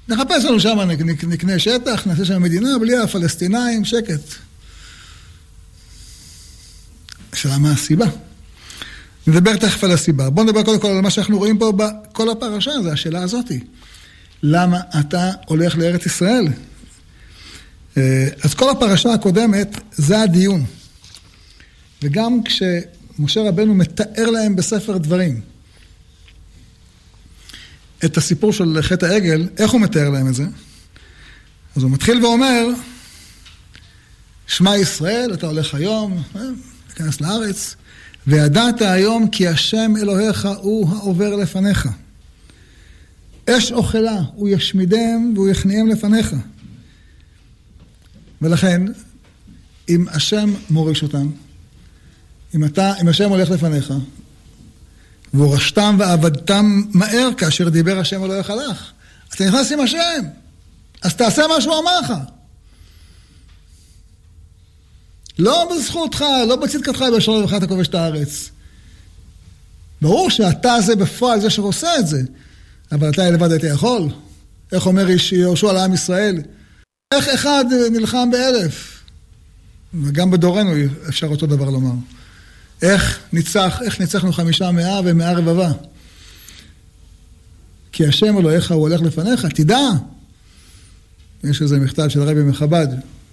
[0.08, 0.78] נחפש לנו שם,
[1.28, 4.45] נקנה שטח, נעשה שם מדינה, בלי הפלסטינאים, שקט.
[7.36, 8.06] השאלה מה הסיבה?
[9.26, 10.30] נדבר תכף על הסיבה.
[10.30, 13.60] בואו נדבר קודם כל על מה שאנחנו רואים פה בכל הפרשה, זה השאלה הזאתי.
[14.42, 16.48] למה אתה הולך לארץ ישראל?
[17.96, 20.64] אה, אז כל הפרשה הקודמת, זה הדיון.
[22.02, 25.40] וגם כשמשה רבנו מתאר להם בספר דברים
[28.04, 30.44] את הסיפור של חטא העגל, איך הוא מתאר להם את זה?
[31.76, 32.66] אז הוא מתחיל ואומר,
[34.46, 36.22] שמע ישראל, אתה הולך היום,
[37.00, 37.76] אה, לארץ,
[38.26, 41.88] וידעת היום כי השם אלוהיך הוא העובר לפניך.
[43.50, 46.34] אש אוכלה, הוא ישמידם והוא יכניעם לפניך.
[48.42, 48.82] ולכן,
[49.88, 51.30] אם השם מוריש אותם,
[52.54, 53.92] אם אתה, אם השם הולך לפניך,
[55.34, 58.92] והורשתם ועבדתם מהר כאשר דיבר השם אלוהיך לך,
[59.34, 60.22] אתה נכנס עם השם,
[61.02, 62.12] אז תעשה מה שהוא אמר לך.
[65.38, 68.50] לא בזכותך, לא בצדקתך בשלום ובך אתה כובש את הארץ.
[70.02, 72.22] ברור שאתה זה בפועל זה שעושה את זה,
[72.92, 74.08] אבל אתה לבד היית יכול.
[74.72, 76.42] איך אומר יהושע לעם ישראל?
[77.14, 79.02] איך אחד נלחם באלף?
[80.02, 80.70] וגם בדורנו
[81.08, 81.94] אפשר אותו דבר לומר.
[82.82, 85.72] איך ניצח, איך ניצחנו חמישה מאה ומאה רבבה?
[87.92, 89.88] כי השם אלוהיך הוא הולך לפניך, תדע.
[91.44, 92.88] יש איזה מכתב של הרבי מחב"ד,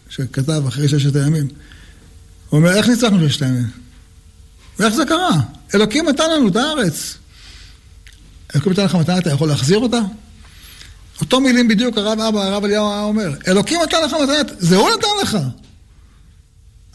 [0.09, 1.47] שכתב אחרי ששת הימים.
[2.53, 3.67] הוא אומר, איך ניצחנו ששת הימים?
[4.79, 5.41] ואיך זה קרה?
[5.75, 7.17] אלוקים נתן לנו את הארץ.
[8.55, 9.99] אלוקים נתן לך מתנה, אתה יכול להחזיר אותה?
[11.21, 14.89] אותו מילים בדיוק הרב אבא, הרב אליהו היה אומר, אלוקים נתן לך מתנה, זה הוא
[14.97, 15.37] נתן לך.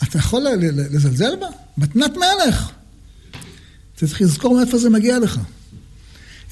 [0.03, 0.47] אתה יכול
[0.91, 1.47] לזלזל בה?
[1.79, 2.71] מתנת מלך.
[3.97, 5.39] אתה צריך לזכור מאיפה זה מגיע לך.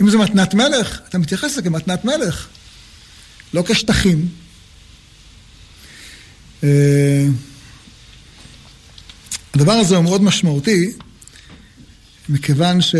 [0.00, 2.46] אם זה מתנת מלך, אתה מתייחס לזה כמתנת מלך,
[3.54, 4.28] לא כשטחים.
[9.56, 10.92] הדבר הזה הוא מאוד משמעותי,
[12.28, 12.94] מכיוון ש...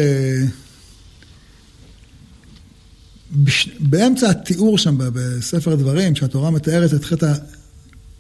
[3.80, 7.32] באמצע התיאור שם בספר הדברים, שהתורה מתארת את חטא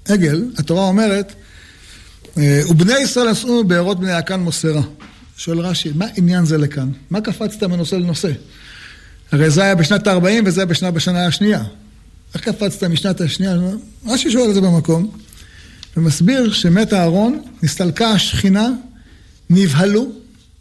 [0.08, 1.34] העגל, התורה אומרת,
[2.38, 4.82] אה, ובני ישראל עשו בארות בני הקן מוסרה.
[5.36, 6.90] שואל רש"י, מה עניין זה לכאן?
[7.10, 8.32] מה קפצת מנושא לנושא?
[9.32, 11.64] הרי זה היה בשנת ה-40 וזה היה בשנה, בשנה השנייה.
[12.34, 13.56] איך קפצת משנת השנייה?
[14.06, 15.10] רש"י שואל את זה במקום,
[15.96, 18.68] ומסביר שמת אהרון, נסתלקה השכינה,
[19.50, 20.12] נבהלו,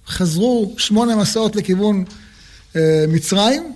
[0.08, 2.04] חזרו שמונה מסעות לכיוון
[2.76, 3.74] אה, מצרים,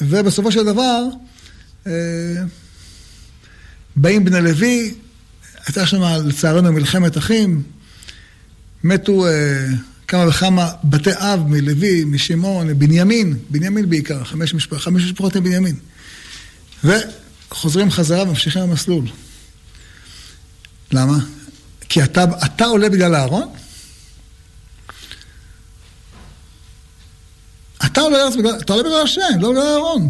[0.00, 1.04] ובסופו של דבר
[1.86, 1.92] אה,
[3.96, 4.94] באים בני לוי,
[5.66, 7.62] הייתה שם לצערנו מלחמת אחים,
[8.84, 9.66] מתו אה,
[10.08, 14.78] כמה וכמה בתי אב מלוי, משמעון, בנימין, בנימין בעיקר, חמש, משפ...
[14.78, 15.76] חמש משפחות עם בנימין.
[16.84, 19.04] וחוזרים חזרה וממשיכים במסלול.
[20.92, 21.18] למה?
[21.88, 23.52] כי אתה, אתה עולה בגלל אהרון?
[27.86, 30.08] אתה עולה לארץ בגלל, אתה עולה בגלל השם, לא בגלל אהרון.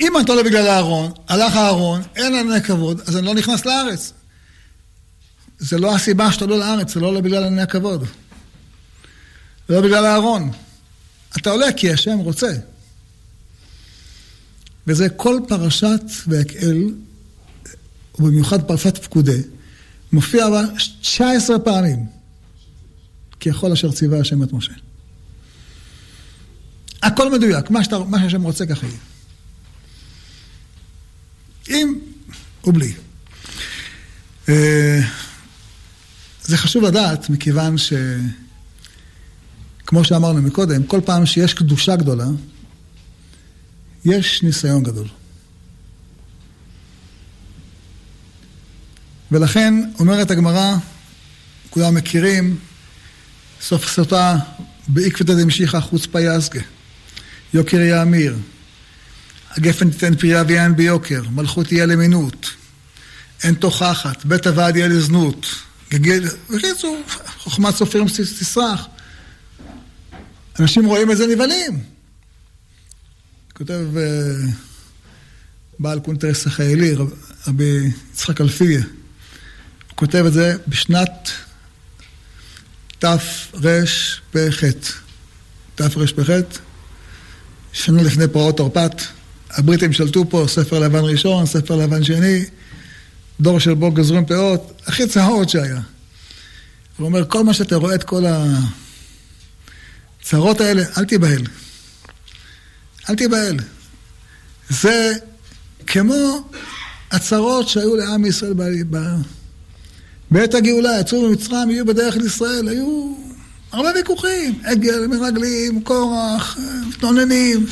[0.00, 4.12] אם אתה עולה בגלל אהרון, הלך אהרון, אין ענייני כבוד, אז אני לא נכנס לארץ.
[5.58, 8.04] זה לא הסיבה שאתה עולה לארץ, זה לא עולה בגלל ענייני הכבוד.
[9.68, 10.50] זה לא בגלל אהרון.
[11.36, 12.52] אתה עולה כי השם רוצה.
[14.86, 16.84] וזה כל פרשת ויקהל,
[18.20, 19.42] ובמיוחד פרשת פקודי,
[20.12, 20.62] מופיע בה
[21.00, 22.06] 19 פעמים,
[23.40, 24.72] כי יכול אשר ציווה השם את משה.
[27.02, 28.98] הכל מדויק, מה, מה שהשם רוצה ככה יהיה.
[31.68, 31.94] עם
[32.64, 32.92] ובלי.
[34.48, 35.00] אה,
[36.42, 37.92] זה חשוב לדעת, מכיוון ש...
[39.86, 42.26] כמו שאמרנו מקודם, כל פעם שיש קדושה גדולה,
[44.04, 45.08] יש ניסיון גדול.
[49.32, 50.76] ולכן אומרת הגמרא,
[51.70, 52.56] כולם מכירים,
[53.60, 54.36] סוף סוטה
[54.88, 56.60] בעקבתא דמשיחא חוצפה יזגה.
[57.54, 58.36] יוקר יאמיר.
[59.50, 62.50] הגפן תיתן פריה ויין ביוקר, מלכות תהיה למינות,
[63.42, 65.46] אין תוכחת, בית הוועד יהיה לזנות,
[65.90, 67.02] גגל, בקיצור,
[67.38, 68.86] חוכמת סופרים תסרח.
[70.60, 71.82] אנשים רואים את זה נבהלים.
[73.56, 74.50] כותב uh,
[75.78, 76.94] בעל קונטרס החיילי,
[77.46, 78.80] רבי יצחק אלפיה,
[80.00, 81.30] כותב את זה בשנת
[82.98, 84.64] תרפ"ח.
[85.74, 86.30] תרפ"ח,
[87.72, 89.02] שנה לפני פרעות תרפ"ט.
[89.50, 92.44] הבריטים שלטו פה, ספר לבן ראשון, ספר לבן שני,
[93.40, 95.80] דור של בו גזרים פאות, הכי צהרות שהיה.
[96.96, 98.24] הוא אומר, כל מה שאתה רואה את כל
[100.22, 101.42] הצרות האלה, אל תיבהל.
[103.10, 103.56] אל תיבהל.
[104.68, 105.12] זה
[105.86, 106.48] כמו
[107.10, 108.54] הצרות שהיו לעם ישראל
[108.90, 108.96] ב...
[110.30, 113.14] בעת הגאולה, יצאו ממצרים, יהיו בדרך לישראל, היו
[113.72, 117.66] הרבה ויכוחים, עגל, מרגלים, קורח, מתלוננים.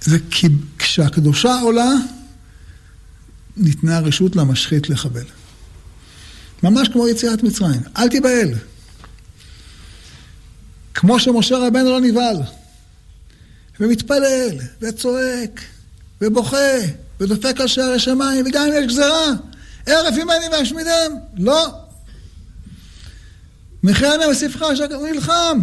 [0.00, 0.48] זה כי
[0.78, 1.92] כשהקדושה עולה,
[3.56, 5.24] ניתנה רשות למשחית לחבל.
[6.62, 7.80] ממש כמו יציאת מצרים.
[7.98, 8.48] אל תיבהל.
[10.94, 12.36] כמו שמשה רבנו לא נבהל,
[13.80, 15.60] ומתפלל, וצועק,
[16.20, 16.78] ובוכה,
[17.20, 19.26] ודופק על שערי שמיים, וגם אם יש גזרה,
[19.86, 21.12] ערף ממני ואשמידם.
[21.36, 21.74] לא.
[23.82, 25.58] מחיינה וספחה, הוא נלחם.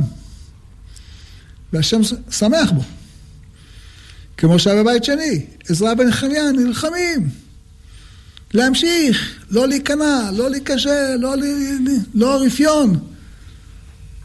[1.73, 2.01] והשם
[2.31, 2.81] שמח בו.
[4.37, 7.29] כמו שהיה בבית שני, עזרא בן נחמיה נלחמים.
[8.53, 11.35] להמשיך, לא להיכנע, לא להיכשל, לא,
[12.13, 12.99] לא רפיון.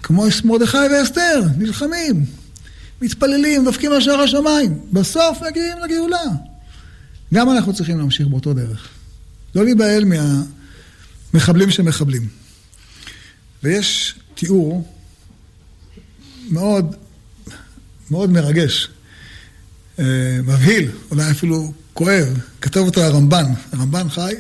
[0.03, 2.25] כמו מרדכי ואסתר, נלחמים,
[3.03, 4.81] מתפללים, דופקים על שער השמיים.
[4.93, 6.25] בסוף מגיעים לגאולה.
[7.35, 8.89] גם אנחנו צריכים להמשיך באותו דרך.
[9.55, 12.29] לא להיבהל מהמחבלים שמחבלים.
[13.63, 14.95] ויש תיאור
[16.51, 16.97] מאוד,
[18.11, 18.89] מאוד מרגש,
[19.99, 24.35] אה, מבהיל, אולי אפילו כואב, כתב אותו הרמב"ן, הרמב"ן חי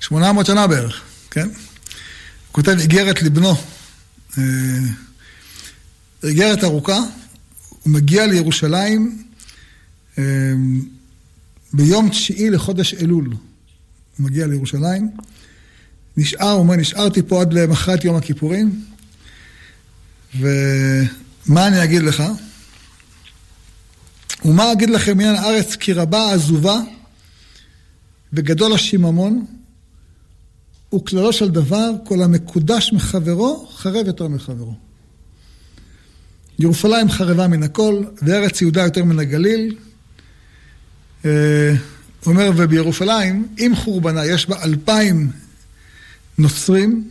[0.00, 1.48] 800 שנה בערך, כן?
[1.48, 1.54] הוא
[2.52, 3.54] כותב איגרת לבנו,
[4.38, 4.42] אה,
[6.22, 6.98] איגרת ארוכה,
[7.68, 9.24] הוא מגיע לירושלים
[10.18, 10.24] אה,
[11.72, 13.24] ביום תשיעי לחודש אלול.
[13.26, 15.10] הוא מגיע לירושלים,
[16.16, 18.84] נשאר, הוא אומר, נשארתי פה עד למחרת יום הכיפורים,
[20.38, 22.22] ומה אני אגיד לך?
[24.44, 26.80] ומה אגיד לכם מעניין הארץ כי רבה עזובה
[28.32, 29.46] וגדול השיממון
[30.94, 34.74] וכללו של דבר כל המקודש מחברו חרב יותר מחברו.
[36.58, 39.76] ירושלים חרבה מן הכל וארץ יהודה יותר מן הגליל.
[41.24, 41.74] אה,
[42.26, 45.30] אומר ובירושלים עם חורבנה יש בה אלפיים
[46.38, 47.10] נוצרים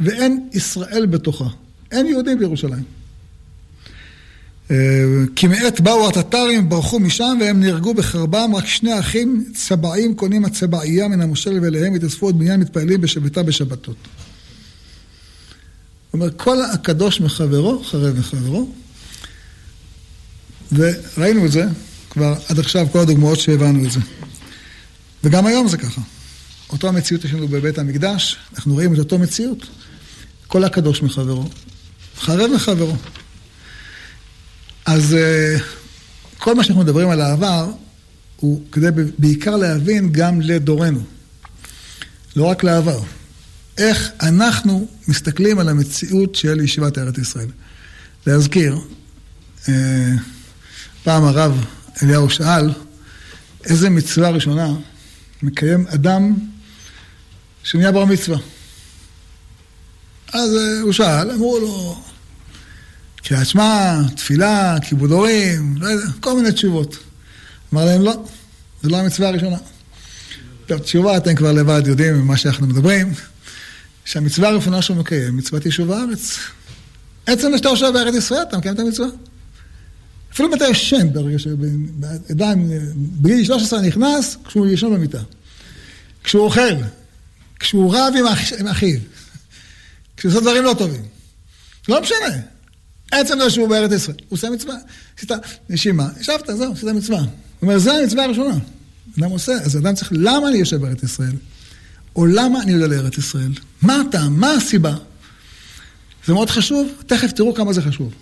[0.00, 1.48] ואין ישראל בתוכה.
[1.92, 2.84] אין יהודים בירושלים.
[5.36, 11.08] כי מעת באו הטטרים, ברחו משם והם נהרגו בחרבם, רק שני אחים צבעים קונים הצבעייה
[11.08, 13.96] מן המושל ואליהם התאספו עוד בניין מתפעלים בשבתה בשבתות.
[16.04, 18.68] זאת אומרת, כל הקדוש מחברו, חרב מחברו,
[20.72, 21.64] וראינו את זה
[22.12, 24.00] כבר עד עכשיו, כל הדוגמאות שהבנו את זה.
[25.24, 26.00] וגם היום זה ככה.
[26.70, 29.66] אותו המציאות יש לנו בבית המקדש, אנחנו רואים את אותו מציאות.
[30.46, 31.48] כל הקדוש מחברו,
[32.16, 32.96] חרב מחברו.
[34.86, 35.56] אז אה,
[36.38, 37.70] כל מה שאנחנו מדברים על העבר,
[38.36, 38.86] הוא כדי
[39.18, 41.00] בעיקר להבין גם לדורנו.
[42.36, 43.00] לא רק לעבר.
[43.78, 47.48] איך אנחנו מסתכלים על המציאות של ישיבת ארץ ישראל.
[48.26, 48.78] להזכיר,
[49.68, 50.12] אה,
[51.04, 51.64] פעם הרב
[52.02, 52.70] אליהו שאל,
[53.64, 54.74] איזה מצווה ראשונה
[55.42, 56.34] מקיים אדם
[57.62, 58.38] שנהיה בר מצווה.
[60.32, 62.02] אז אה, הוא שאל, אמרו לו,
[63.16, 66.96] קריאת שמע, תפילה, כיבוד הורים, לא יודע, כל מיני תשובות.
[67.72, 68.24] אמר להם, לא,
[68.82, 69.56] זו לא המצווה הראשונה.
[70.66, 73.12] טוב, תשובה אתם כבר לבד יודעים ממה שאנחנו מדברים,
[74.04, 76.38] שהמצווה הראשונה שהוא מקיים, מצוות יישוב הארץ.
[77.26, 79.08] עצם שאתה יושב בארץ ישראל, אתה מקיים את המצווה.
[80.32, 82.58] אפילו אם אתה ישן ברגע שאדם
[82.94, 85.22] בגיל 13 נכנס, כשהוא ישן במיטה.
[86.24, 86.60] כשהוא אוכל,
[87.58, 88.98] כשהוא רב עם, אח, עם אחיו,
[90.16, 91.02] כשהוא עושה דברים לא טובים.
[91.88, 92.38] לא משנה.
[93.10, 94.74] עצם זה שהוא בארץ ישראל, הוא עושה מצווה.
[95.16, 95.30] עשית
[95.68, 97.18] נשימה, ישבת, זהו, עשית מצווה.
[97.18, 97.28] הוא
[97.62, 98.58] אומר, זו המצווה הראשונה.
[99.18, 101.36] אדם עושה, אז אדם צריך, למה אני יושב בארץ ישראל?
[102.16, 103.52] או למה אני עולה לארץ ישראל?
[103.82, 104.40] מה הטעם?
[104.40, 104.94] מה הסיבה?
[106.26, 108.12] זה מאוד חשוב, תכף תראו כמה זה חשוב.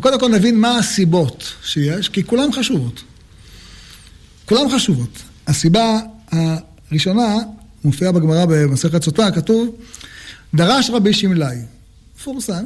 [0.00, 3.02] קודם כל נבין מה הסיבות שיש, כי כולן חשובות.
[4.44, 5.22] כולן חשובות.
[5.46, 6.00] הסיבה
[6.30, 7.36] הראשונה
[7.84, 9.76] מופיעה בגמרא במסכת סוטה, כתוב,
[10.54, 11.56] דרש רבי שמלאי,
[12.16, 12.64] מפורסם,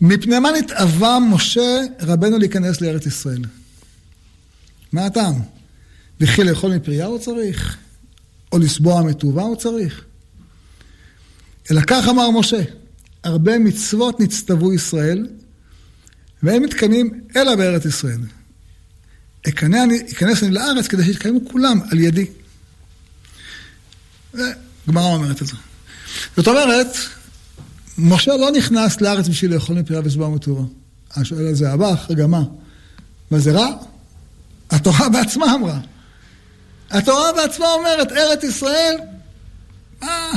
[0.00, 3.44] מפני מה נתאווה משה רבנו להיכנס לארץ ישראל?
[4.92, 5.34] מה הטעם?
[6.20, 7.76] וכי לאכול מפרייה הוא צריך?
[8.52, 10.04] או לסבוע מטובה הוא צריך?
[11.70, 12.62] אלא כך אמר משה,
[13.24, 15.26] הרבה מצוות נצטוו ישראל,
[16.44, 18.20] והם מתקיימים אלא בארץ ישראל.
[19.48, 22.26] אכנס אני לארץ כדי שיתקיימו כולם על ידי.
[24.88, 25.56] גמרא אומרת את זה.
[26.36, 26.96] זאת אומרת,
[27.98, 30.66] משה לא נכנס לארץ בשביל לאכול מפירה ושבוע מטורו.
[31.16, 32.42] השואל הזה, הבא, רגע, מה?
[33.30, 33.68] מה זה רע?
[34.70, 35.78] התורה בעצמה אמרה.
[36.90, 38.96] התורה בעצמה אומרת, ארץ ישראל,
[40.02, 40.30] מה?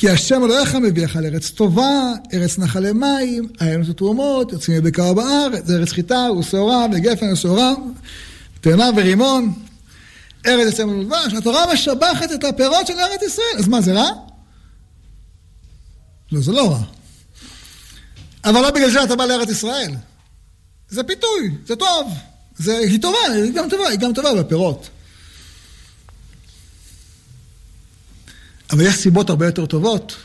[0.00, 5.66] כי השם אלוהיך מביאך לארץ טובה, ארץ נחלי מים, היינו את התרומות, יוצאים מבקר בארץ,
[5.66, 7.72] זה ארץ חיטה ושעורה וגפן ושעורה,
[8.60, 9.52] תאנה ורימון,
[10.46, 14.10] ארץ יצא מלבש, התורה משבחת את הפירות של ארץ ישראל, אז מה, זה רע?
[16.32, 16.82] לא, זה לא רע.
[18.44, 19.94] אבל לא בגלל זה אתה בא לארץ ישראל.
[20.88, 22.12] זה פיתוי, זה טוב.
[22.58, 24.88] זה, היא טובה, היא גם טובה, היא גם טובה בפירות.
[28.72, 30.16] אבל יש סיבות הרבה יותר טובות.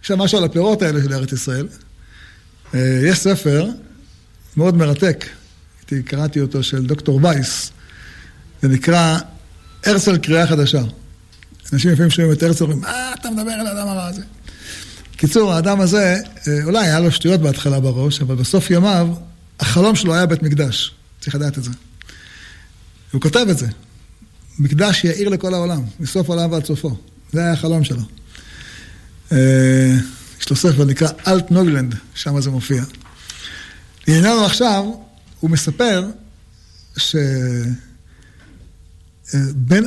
[0.00, 1.68] עכשיו משהו על הפירות האלה של ארץ ישראל.
[2.74, 3.68] אה, יש ספר
[4.56, 5.26] מאוד מרתק,
[6.04, 7.72] קראתי אותו, של דוקטור וייס.
[8.62, 9.18] זה נקרא
[9.84, 10.82] הרצל קריאה חדשה.
[11.72, 14.22] אנשים לפעמים שומעים את הרצל ואומרים, מה אתה מדבר על האדם הרע הזה?
[15.16, 16.16] קיצור, האדם הזה,
[16.48, 19.08] אה, אולי היה לו שטויות בהתחלה בראש, אבל בסוף ימיו,
[19.60, 20.94] החלום שלו היה בית מקדש.
[21.20, 21.70] צריך לדעת את זה.
[23.12, 23.66] הוא כותב את זה.
[24.58, 26.96] מקדש יאיר לכל העולם, מסוף העולם ועד סופו.
[27.32, 28.02] זה היה החלום שלו.
[29.32, 29.96] אה,
[30.40, 32.82] יש לו ספר נקרא אלט נוגלנד, שם זה מופיע.
[34.08, 34.84] לענייננו עכשיו,
[35.40, 36.06] הוא מספר
[36.96, 37.12] שבן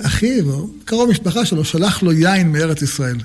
[0.06, 3.18] אחיו, קרוב משפחה שלו, שלח לו יין מארץ ישראל.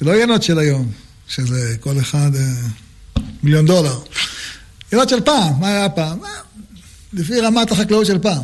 [0.00, 0.92] זה לא ינות של היום,
[1.28, 2.52] שזה כל אחד אה,
[3.42, 3.98] מיליון דולר.
[4.92, 6.18] ינות של פעם, מה היה פעם?
[7.12, 8.42] לפי רמת החקלאות של פעם.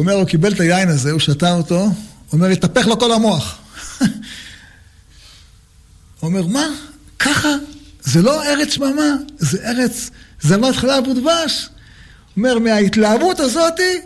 [0.00, 1.88] אומר, הוא קיבל את היין הזה, הוא שתה אותו,
[2.32, 3.58] אומר, התהפך לו כל המוח.
[4.00, 4.08] הוא
[6.22, 6.66] אומר, מה?
[7.18, 7.48] ככה?
[8.02, 10.10] זה לא ארץ שממה, זה ארץ
[10.40, 11.68] זבת חלב ודבש.
[12.34, 14.00] הוא אומר, מההתלהבות הזאתי,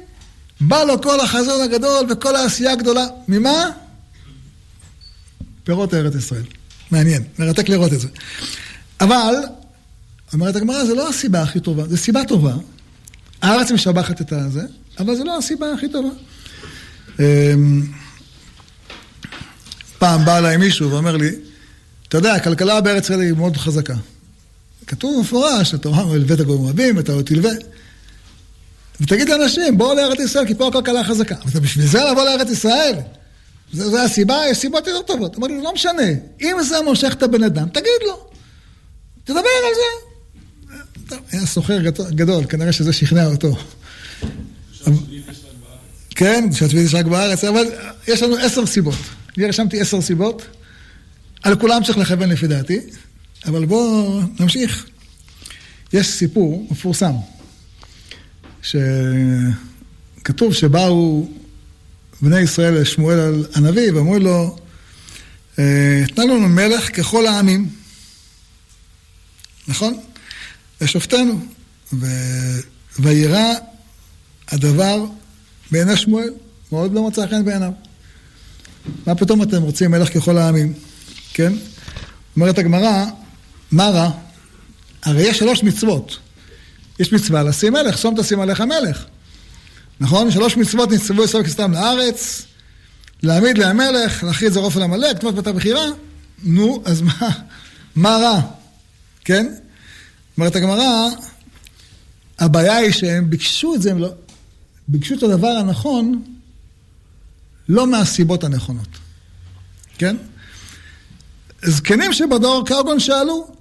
[0.60, 3.06] בא לו כל החזון הגדול וכל העשייה הגדולה.
[3.28, 3.70] ממה?
[5.64, 6.44] פירות ארץ ישראל.
[6.90, 8.08] מעניין, מרתק לראות את זה.
[9.00, 9.34] אבל,
[10.32, 12.54] אומרת הגמרא, זה לא הסיבה הכי טובה, זו סיבה טובה.
[13.42, 14.62] הארץ משבחת את הזה,
[14.98, 16.08] אבל זו לא הסיבה הכי טובה.
[17.18, 17.82] אמ,
[19.98, 21.30] פעם בא אליי מישהו ואומר לי,
[22.08, 23.94] אתה יודע, הכלכלה בארץ ישראל היא מאוד חזקה.
[24.86, 27.52] כתוב במפורש, התורה הלווית גורם רבים, אתה עוד תלווה.
[29.00, 31.34] ותגיד לאנשים, בואו לארץ ישראל, כי פה הכלכלה חזקה.
[31.44, 32.94] אבל בשביל זה לבוא לארץ ישראל?
[33.72, 35.36] זו הסיבה, יש סיבות יותר טובות.
[35.36, 36.02] אמרתי, לא משנה.
[36.42, 38.28] אם זה מושך את הבן אדם, תגיד לו.
[39.24, 41.16] תדבר על זה.
[41.32, 41.78] היה סוחר
[42.10, 43.56] גדול, כנראה שזה שכנע אותו.
[46.10, 47.64] כן, שהצביעות יש רק בארץ, אבל
[48.08, 48.98] יש לנו עשר סיבות.
[49.38, 50.46] אני רשמתי עשר סיבות,
[51.42, 52.80] על כולם צריך לכוון לפי דעתי,
[53.46, 54.86] אבל בואו נמשיך.
[55.92, 57.12] יש סיפור מפורסם,
[58.62, 61.28] שכתוב שבאו
[62.22, 64.56] בני ישראל לשמואל הנביא ואמרו לו,
[65.58, 67.68] אה, תנה לנו מלך ככל העמים.
[69.68, 70.00] נכון?
[70.80, 71.40] ושופטנו.
[71.92, 72.06] ו...
[72.98, 73.54] וירא
[74.48, 75.04] הדבר
[75.70, 76.30] בעיני שמואל,
[76.72, 77.72] מאוד לא מצא חן בעיניו.
[79.06, 80.72] מה פתאום אתם רוצים מלך ככל העמים,
[81.34, 81.52] כן?
[82.36, 83.04] אומרת הגמרא,
[83.70, 84.10] מה רע?
[85.02, 86.18] הרי יש שלוש מצוות.
[86.98, 89.04] יש מצווה לשים מלך, שום תשים עליך מלך.
[90.00, 90.30] נכון?
[90.30, 92.42] שלוש מצוות נצטוו ישראל כסתם לארץ,
[93.22, 95.86] להעמיד להם מלך, להכריז זרוף ולעמלק, תמות בתה בחירה.
[96.42, 97.30] נו, אז מה,
[97.94, 98.40] מה רע?
[99.24, 99.54] כן?
[100.38, 101.08] אומרת הגמרא,
[102.38, 104.12] הבעיה היא שהם ביקשו את זה, הם לא...
[104.88, 106.22] ביקשו את הדבר הנכון
[107.68, 108.88] לא מהסיבות הנכונות,
[109.98, 110.16] כן?
[111.62, 113.54] זקנים שבדור קרגון שאלו,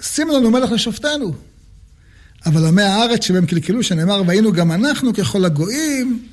[0.00, 1.34] שים לנו מלך לשופטנו.
[2.46, 6.26] אבל עמי הארץ שבהם קלקלו, שנאמר, והיינו גם אנחנו ככל הגויים,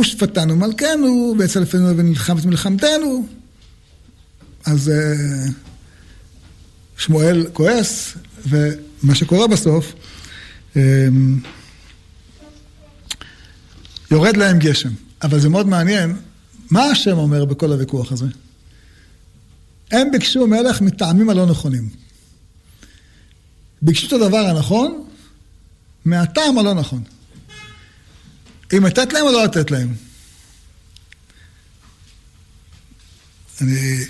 [0.00, 3.26] ושפטנו מלכנו, ואצלפנו ונלחם את מלחמתנו.
[4.64, 5.52] אז uh,
[6.98, 8.16] שמואל כועס,
[8.48, 9.92] ומה שקורה בסוף,
[10.74, 10.78] um,
[14.10, 14.90] יורד להם גשם.
[15.22, 16.16] אבל זה מאוד מעניין,
[16.70, 18.26] מה השם אומר בכל הוויכוח הזה?
[19.90, 21.88] הם ביקשו מלך מטעמים הלא נכונים.
[23.82, 25.04] ביקשו את הדבר הנכון,
[26.04, 27.02] מהטעם הלא נכון.
[28.76, 29.94] אם לתת להם או לא לתת להם?
[33.60, 34.04] אני...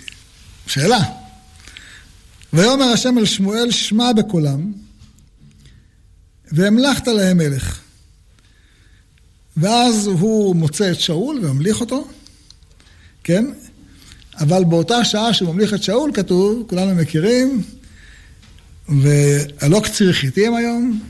[0.66, 1.00] שאלה.
[2.52, 4.72] ויאמר השם אל שמואל, שמע בקולם,
[6.52, 7.85] והמלכת להם מלך.
[9.56, 12.08] ואז הוא מוצא את שאול וממליך אותו,
[13.24, 13.44] כן?
[14.40, 17.62] אבל באותה שעה שהוא ממליך את שאול, כתוב, כולנו מכירים,
[18.88, 21.00] והלא קציר חיטים היום,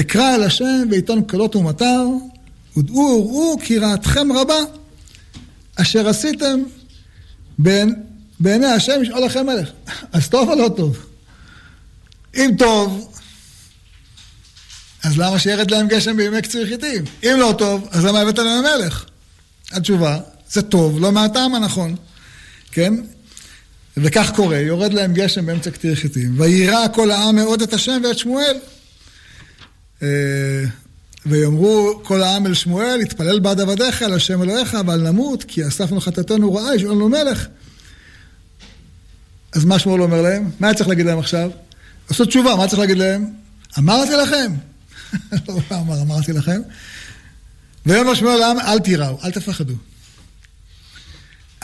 [0.00, 2.06] אקרא אל השם ועיתון קלות ומטר,
[2.76, 4.58] ודעו וראו כי רעתכם רבה,
[5.76, 6.60] אשר עשיתם
[7.58, 7.94] בין,
[8.40, 9.70] בעיני השם ישאול לכם מלך.
[10.12, 11.06] אז טוב או לא טוב?
[12.36, 13.12] אם טוב,
[15.04, 17.04] אז למה שירד להם גשם בימי קציר חיטים?
[17.24, 19.04] אם לא טוב, אז למה הבאת להם מלך?
[19.72, 20.18] התשובה,
[20.50, 21.96] זה טוב, לא מהטעם הנכון,
[22.72, 22.94] כן?
[23.96, 28.18] וכך קורה, יורד להם גשם באמצע קטיר חיטים, וירא כל העם מאוד את השם ואת
[28.18, 28.56] שמואל.
[30.02, 30.08] אה,
[31.26, 36.00] ויאמרו כל העם אל שמואל, התפלל בעד עבדיך אל השם אלוהיך, אבל נמות, כי אספנו
[36.00, 37.46] חטאתנו רעה, יש לנו מלך.
[39.52, 40.50] אז מה שמואל אומר להם?
[40.60, 41.50] מה היה צריך להגיד להם עכשיו?
[42.10, 43.26] עשו תשובה, מה צריך להגיד להם?
[43.78, 44.52] אמרתי לכם.
[45.48, 46.60] לא אמר, אמרתי לכם.
[47.86, 49.74] ויאמר שמואל לעם, אל תיראו, אל תפחדו.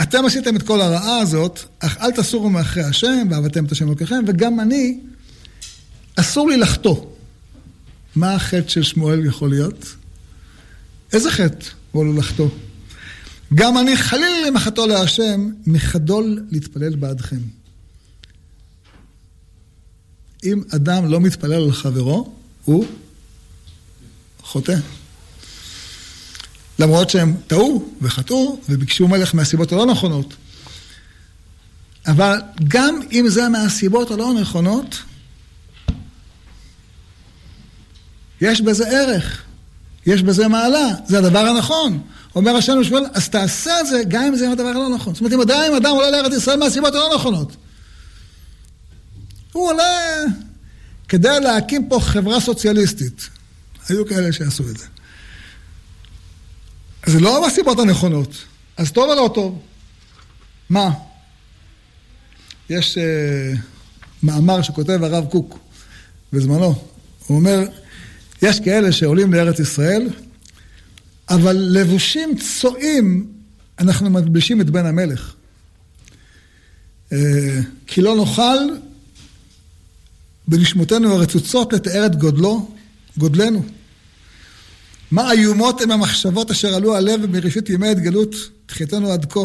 [0.03, 4.25] אתם עשיתם את כל הרעה הזאת, אך אל תסורו מאחרי השם, ועבדתם את השם אלוקיכם,
[4.27, 5.01] וגם אני,
[6.17, 7.07] אסור לי לחטוא.
[8.17, 9.95] מה החטא של שמואל יכול להיות?
[11.13, 12.49] איזה חטא הוא עלול לחטוא?
[13.55, 17.41] גם אני חלילה למחתו להשם, מחדול להתפלל בעדכם.
[20.45, 22.35] אם אדם לא מתפלל על חברו,
[22.65, 22.87] הוא
[24.55, 24.75] חוטא.
[26.79, 30.35] למרות שהם טעו וחטאו וביקשו מלך מהסיבות הלא נכונות.
[32.07, 35.03] אבל גם אם זה מהסיבות הלא נכונות,
[38.41, 39.43] יש בזה ערך,
[40.07, 42.03] יש בזה מעלה, זה הדבר הנכון.
[42.35, 45.15] אומר השם לשמואל, אז תעשה את זה גם אם זה הדבר הלא נכון.
[45.15, 47.57] זאת אומרת, אם עדיין אדם עולה לארץ ישראל מהסיבות הלא נכונות.
[49.53, 50.23] הוא עולה
[51.09, 53.34] כדי להקים פה חברה סוציאליסטית.
[53.89, 54.87] היו כאלה שעשו את זה.
[57.07, 58.45] זה לא מהסיבות הנכונות.
[58.77, 59.63] אז טוב או לא טוב?
[60.71, 60.91] מה?
[62.71, 63.59] יש uh,
[64.23, 65.59] מאמר שכותב הרב קוק
[66.33, 66.85] בזמנו.
[67.27, 67.67] הוא אומר,
[68.43, 70.09] יש כאלה שעולים לארץ ישראל,
[71.29, 73.33] אבל לבושים צועים
[73.79, 75.35] אנחנו מלבישים את בן המלך.
[77.11, 77.15] Uh,
[77.87, 78.57] כי לא נוכל
[80.49, 82.74] בנשמותינו הרצוצות לתאר את גודלו,
[83.19, 83.65] גודלנו.
[85.11, 88.35] מה איומות הן המחשבות אשר עלו הלב מראשית ימי התגלות
[88.67, 89.41] תחייתנו עד כה.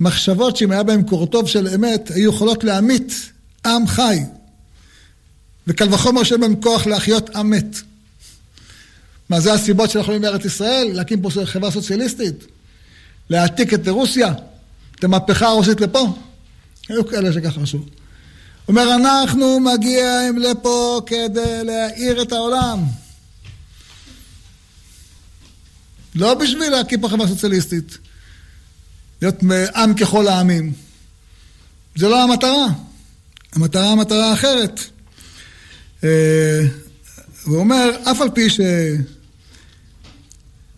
[0.00, 3.12] מחשבות שאם היה בהן קורטוב של אמת, היו יכולות להמית
[3.66, 4.18] עם חי.
[5.66, 7.76] וקל וחומר שאין בהם כוח להחיות עם מת.
[9.28, 10.90] מה, זה הסיבות שאנחנו יכולים בארץ ישראל?
[10.92, 12.44] להקים פה חברה סוציאליסטית?
[13.30, 14.32] להעתיק את רוסיה?
[14.98, 16.16] את המהפכה הרוסית לפה?
[16.88, 17.84] היו כאלה שככה חשבו.
[18.68, 22.78] אומר, אנחנו מגיעים לפה כדי להאיר את העולם.
[26.14, 27.98] לא בשביל להקים פה חברה סוציאליסטית.
[29.22, 29.42] להיות
[29.76, 30.72] עם ככל העמים.
[31.96, 32.66] זה לא המטרה.
[33.52, 34.80] המטרה המטרה אחרת.
[36.04, 36.60] אה,
[37.44, 38.48] והוא אומר, אף על פי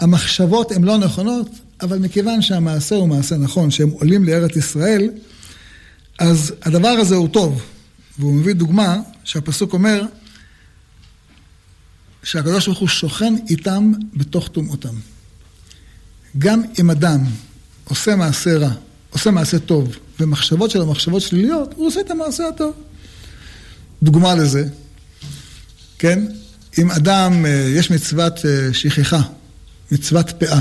[0.01, 1.49] שהמחשבות הן לא נכונות,
[1.83, 5.11] אבל מכיוון שהמעשה הוא מעשה נכון, שהם עולים לארץ ישראל,
[6.19, 7.63] אז הדבר הזה הוא טוב.
[8.19, 10.03] והוא מביא דוגמה שהפסוק אומר
[12.23, 14.95] שהקדוש ברוך הוא שוכן איתם בתוך טומאותם.
[16.39, 17.25] גם אם אדם
[17.85, 18.71] עושה מעשה רע,
[19.11, 22.75] עושה מעשה טוב, ומחשבות שלו מחשבות שליליות, הוא עושה את המעשה הטוב.
[24.03, 24.69] דוגמה לזה,
[25.99, 26.27] כן?
[26.79, 29.21] אם אדם, אה, יש מצוות אה, שכחה,
[29.93, 30.61] מצוות פאה.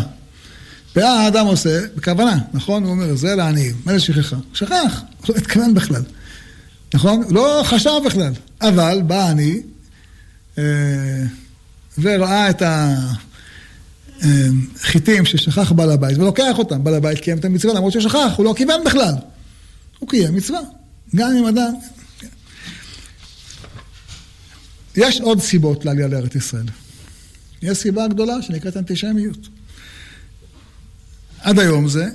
[0.93, 2.83] פאה האדם עושה בכוונה, נכון?
[2.83, 4.35] הוא אומר, זה לעניים, מה זה שכחה?
[4.53, 6.03] שכח, הוא לא התכוון בכלל.
[6.93, 7.23] נכון?
[7.29, 8.33] לא חשב בכלל.
[8.61, 9.61] אבל בא אני
[10.57, 10.63] אה,
[11.97, 12.61] וראה את
[14.21, 16.83] החיטים ששכח בעל הבית ולוקח אותם.
[16.83, 19.13] בעל הבית קיים את המצווה למרות ששכח, הוא לא כיוון בכלל.
[19.99, 20.59] הוא קיים מצווה.
[21.15, 21.73] גם אם אדם...
[24.97, 26.65] יש עוד סיבות לעלייה לארץ ישראל.
[27.61, 29.47] יש סיבה גדולה שנקראת אנטישמיות.
[31.41, 32.09] עד היום זה,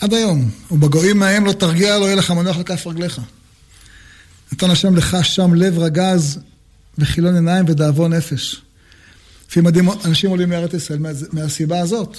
[0.00, 0.50] עד היום.
[0.70, 3.20] ובגויים מהם לא תרגיע, לא יהיה לך מנוח לכף רגליך.
[4.52, 6.38] נתן השם לך שם לב רגז
[6.98, 8.62] וחילון עיניים ודאבון נפש.
[9.48, 10.98] לפעמים אנשים עולים לארץ ישראל
[11.32, 12.16] מהסיבה הזאת.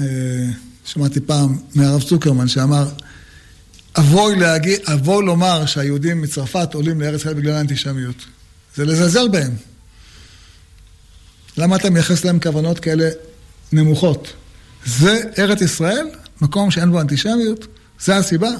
[0.00, 0.04] אה,
[0.84, 2.88] שמעתי פעם מהרב צוקרמן שאמר,
[3.98, 8.16] אבוי, להגיד, אבוי לומר שהיהודים מצרפת עולים לארץ ישראל בגלל האנטישמיות.
[8.76, 9.52] זה לזלזל בהם.
[11.56, 13.10] למה אתה מייחס להם כוונות כאלה
[13.72, 14.32] נמוכות?
[14.86, 16.06] זה ארץ ישראל,
[16.40, 17.66] מקום שאין בו אנטישמיות?
[18.00, 18.50] זה הסיבה?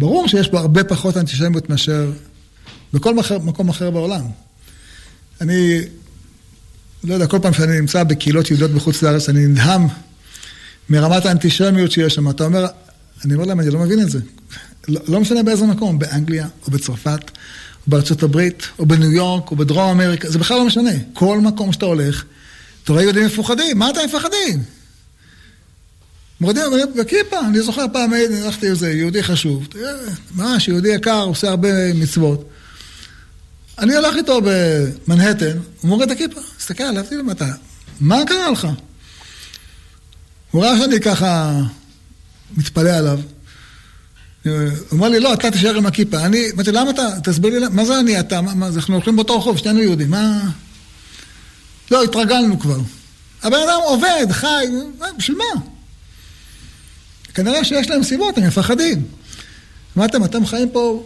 [0.00, 2.10] ברור שיש בו הרבה פחות אנטישמיות מאשר
[2.92, 4.24] בכל מחר, מקום אחר בעולם.
[5.40, 5.80] אני,
[7.04, 9.86] לא יודע, כל פעם שאני נמצא בקהילות יהודיות בחוץ לארץ, אני נדהם
[10.90, 12.30] מרמת האנטישמיות שיש שם.
[12.30, 12.66] אתה אומר,
[13.24, 14.18] אני אומר להם, אני לא מבין את זה.
[14.88, 17.30] לא, לא משנה באיזה מקום, באנגליה, או בצרפת,
[17.86, 20.92] או בארצות הברית, או בניו יורק, או בדרום אמריקה, זה בכלל לא משנה.
[21.12, 22.24] כל מקום שאתה הולך,
[22.84, 24.79] אתה רואה יהודים מפוחדים, מה אתם מפחדים?
[26.40, 26.62] מורדים
[26.96, 29.68] בכיפה, אני זוכר פעם הלכתי איזה יהודי חשוב,
[30.34, 32.48] ממש יהודי יקר, עושה הרבה מצוות.
[33.78, 37.46] אני הולך איתו במנהטן, הוא מוריד את הכיפה, מסתכל עליו, תגיד אתה,
[38.00, 38.68] מה קרה לך?
[40.50, 41.60] הוא ראה שאני ככה
[42.56, 43.20] מתפלא עליו.
[44.44, 44.52] הוא
[44.92, 46.18] אמר לי, לא, אתה תישאר עם הכיפה.
[46.18, 49.58] אני, אמרתי, למה אתה, תסביר לי, מה זה אני, אתה, מה, אנחנו הולכים באותו רחוב,
[49.58, 50.40] שנינו יהודים, מה...
[51.90, 52.78] לא, התרגלנו כבר.
[53.42, 54.66] הבן אדם עובד, חי,
[55.18, 55.60] בשביל מה?
[57.34, 59.02] כנראה שיש להם סיבות, הם מפחדים.
[59.96, 61.04] אמרתם, אתם חיים פה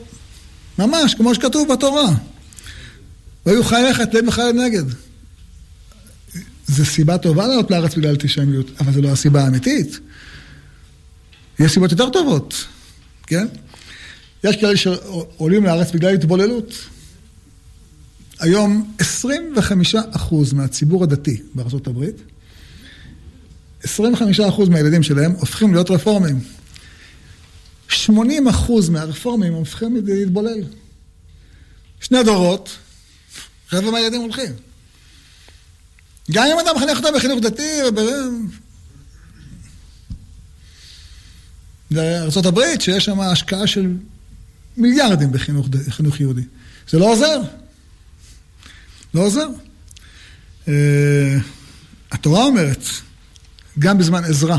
[0.78, 2.08] ממש כמו שכתוב בתורה.
[3.46, 4.84] והיו חייך אתם וחייהם נגד.
[6.66, 9.98] זו סיבה טובה לעלות לארץ בגלל אנטישמיות, אבל זו לא הסיבה האמיתית.
[11.58, 12.64] יש סיבות יותר טובות,
[13.26, 13.46] כן?
[14.44, 16.74] יש כאלה שעולים לארץ בגלל התבוללות.
[18.40, 22.16] היום 25% מהציבור הדתי בארצות הברית
[23.84, 26.40] 25% מהילדים שלהם הופכים להיות רפורמים.
[27.88, 28.10] 80%
[28.90, 30.62] מהרפורמים הופכים להתבולל.
[32.00, 32.76] שני דורות,
[33.68, 34.52] חבר'ה מהילדים הולכים.
[36.32, 37.80] גם אם אדם מחנך אותם בחינוך דתי,
[41.90, 43.96] בארה"ב, שיש שם השקעה של
[44.76, 46.42] מיליארדים בחינוך יהודי.
[46.88, 47.40] זה לא עוזר.
[49.14, 49.46] לא עוזר.
[50.68, 51.36] אה,
[52.12, 52.82] התורה אומרת,
[53.78, 54.58] גם בזמן עזרה.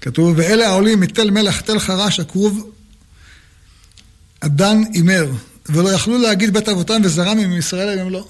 [0.00, 2.70] כתוב, ואלה העולים מתל מלך תל חרש הכרוב
[4.40, 5.30] עדן הימר,
[5.68, 8.28] ולא יכלו להגיד בית אבותם וזרם עם ישראל אם לא.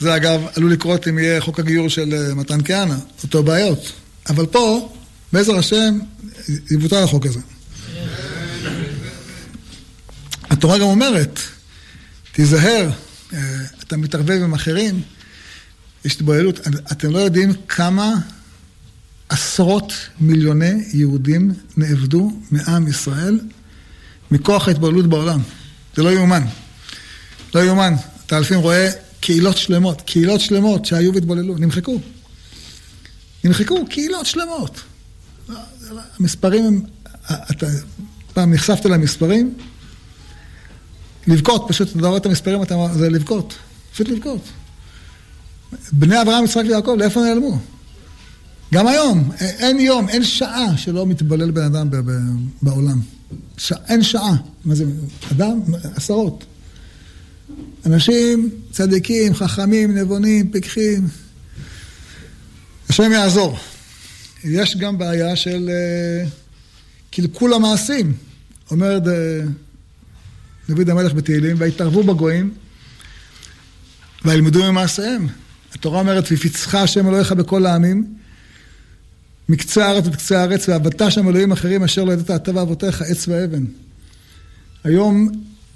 [0.00, 3.92] זה אגב עלול לקרות אם יהיה חוק הגיור של אה, מתן כהנא, אותו בעיות.
[4.28, 4.92] אבל פה,
[5.32, 5.98] בעזר השם,
[6.70, 7.40] יבוטל החוק הזה.
[10.50, 11.40] התורה גם אומרת,
[12.32, 12.90] תיזהר,
[13.32, 13.38] אה,
[13.82, 15.02] אתה מתערבב עם אחרים,
[16.06, 16.60] יש התבוללות.
[16.92, 18.14] אתם לא יודעים כמה
[19.28, 23.40] עשרות מיליוני יהודים נאבדו מעם ישראל
[24.30, 25.40] מכוח ההתבוללות בעולם.
[25.96, 26.42] זה לא יאומן.
[27.54, 27.94] לא יאומן.
[28.26, 28.90] אתה לפעמים רואה
[29.20, 32.00] קהילות שלמות, קהילות שלמות שהיו והתבוללו, נמחקו.
[33.44, 34.80] נמחקו קהילות שלמות.
[36.18, 36.82] המספרים הם,
[37.50, 37.66] אתה
[38.34, 39.54] פעם נחשפת למספרים?
[41.26, 43.54] לבכות, פשוט, אתה רואה את המספרים, אתה, זה לבכות.
[43.92, 44.40] פשוט לבכות.
[45.92, 47.58] בני אברהם, יצחק ויעקב, לאיפה נעלמו?
[48.74, 51.88] גם היום, אין יום, אין שעה שלא מתבולל בן אדם
[52.62, 53.00] בעולם.
[53.58, 53.72] ש...
[53.88, 54.36] אין שעה.
[54.64, 54.84] מה זה,
[55.32, 55.60] אדם?
[55.94, 56.44] עשרות.
[57.86, 61.08] אנשים צדיקים, חכמים, נבונים, פיקחים.
[62.88, 63.58] השם יעזור.
[64.44, 66.28] יש גם בעיה של uh,
[67.10, 68.12] קלקול המעשים.
[68.70, 69.08] אומר uh,
[70.68, 72.54] דוד המלך בתהילים, ויתערבו בגויים
[74.24, 75.26] וילמדו ממעשיהם.
[75.76, 78.14] התורה אומרת, ויפיצך השם אלוהיך בכל העמים,
[79.48, 83.64] מקצה הארץ וקצה הארץ, ועבדת שם אלוהים אחרים אשר לא ידעת אתה ואבותיך עץ ואבן.
[84.84, 85.32] היום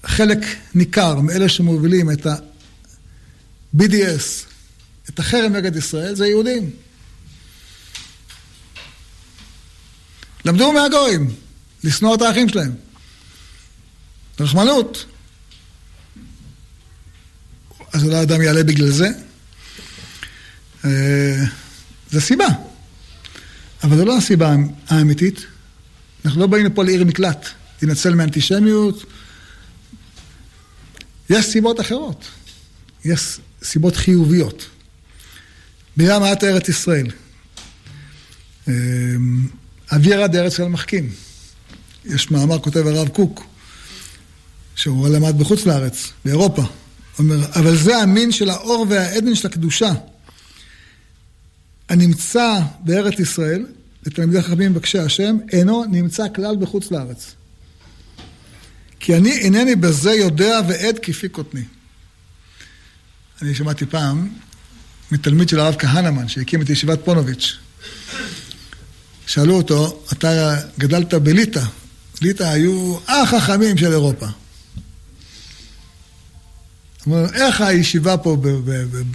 [0.06, 0.38] חלק
[0.74, 4.46] ניכר מאלה שמובילים את ה-BDS,
[5.08, 6.70] את החרם נגד ישראל, זה יהודים.
[10.44, 11.34] למדו מהגויים,
[11.84, 12.72] לשנוא את האחים שלהם.
[14.40, 15.04] רחמנות.
[17.92, 19.29] אז אולי אדם יעלה בגלל זה?
[20.84, 21.44] אה,
[22.10, 22.46] זה סיבה.
[23.82, 24.54] אבל זו לא הסיבה
[24.88, 25.46] האמיתית.
[26.24, 27.48] אנחנו לא באים לפה לעיר מקלט,
[27.82, 29.04] להינצל מאנטישמיות.
[31.30, 32.24] יש סיבות אחרות.
[33.04, 34.66] יש סיבות חיוביות.
[35.96, 37.06] מילה מעט ארץ ישראל.
[38.68, 38.74] אה,
[39.92, 41.10] אבי ירד ארץ ישראל מחכים.
[42.04, 43.44] יש מאמר, כותב הרב קוק,
[44.76, 46.62] שהוא למד בחוץ לארץ, באירופה.
[47.18, 49.92] אומר, אבל זה המין של האור והעדן של הקדושה.
[51.90, 53.66] הנמצא בארץ ישראל,
[54.06, 57.34] לתלמידי חכמים מבקשי השם, אינו נמצא כלל בחוץ לארץ.
[59.00, 61.64] כי אני אינני בזה יודע ועד כפי קוטני.
[63.42, 64.28] אני שמעתי פעם
[65.12, 67.56] מתלמיד של הרב כהנמן, שהקים את ישיבת פונוביץ'.
[69.26, 71.62] שאלו אותו, אתה גדלת בליטא.
[72.22, 74.26] ליטא היו החכמים של אירופה.
[77.06, 78.36] אמרו, איך הישיבה פה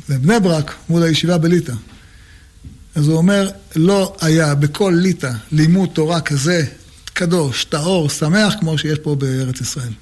[0.10, 1.74] בבני ברק מול הישיבה בליטא?
[2.96, 6.66] אז הוא אומר, לא היה בכל ליטא לימוד תורה כזה
[7.14, 9.94] קדוש, טהור, שמח, כמו שיש פה בארץ ישראל.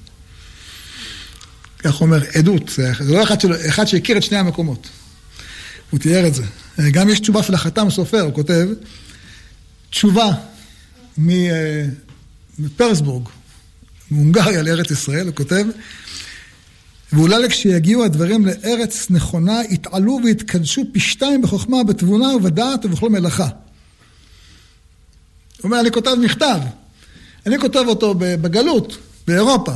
[1.78, 4.88] כך אומר, עדות, זה, לא אחד, של, אחד שהכיר את שני המקומות.
[5.90, 6.42] הוא תיאר את זה.
[6.90, 8.68] גם יש תשובה של החתם סופר, הוא כותב,
[9.90, 10.30] תשובה
[12.58, 13.28] מפרסבורג,
[14.10, 15.64] מהונגריה לארץ ישראל, הוא כותב,
[17.14, 23.44] ואולי כשיגיעו הדברים לארץ נכונה, יתעלו ויתקדשו פי שתיים בחוכמה, בתבונה ובדעת ובכל מלאכה.
[23.44, 23.52] הוא
[25.64, 26.60] אומר, אני כותב מכתב,
[27.46, 29.72] אני כותב אותו בגלות, באירופה.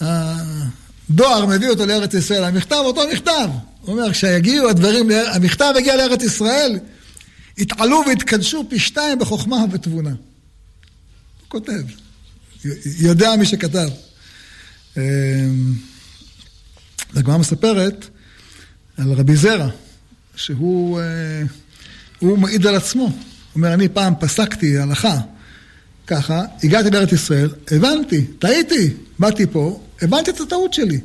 [0.00, 3.48] הדואר מביא אותו לארץ ישראל, המכתב אותו מכתב.
[3.80, 6.78] הוא אומר, כשיגיעו הדברים, המכתב יגיע לארץ ישראל,
[7.58, 10.10] יתעלו ויתקדשו פי שתיים בחוכמה ובתבונה.
[10.10, 10.16] הוא
[11.48, 11.82] כותב,
[12.84, 13.88] יודע מי שכתב.
[17.16, 18.06] הגמרא מספרת
[18.96, 19.68] על רבי זרע,
[20.36, 21.42] שהוא אה,
[22.22, 23.02] מעיד על עצמו.
[23.02, 23.12] הוא
[23.54, 25.18] אומר, אני פעם פסקתי הלכה
[26.06, 31.00] ככה, הגעתי לארץ ישראל, הבנתי, טעיתי, באתי פה, הבנתי את הטעות שלי.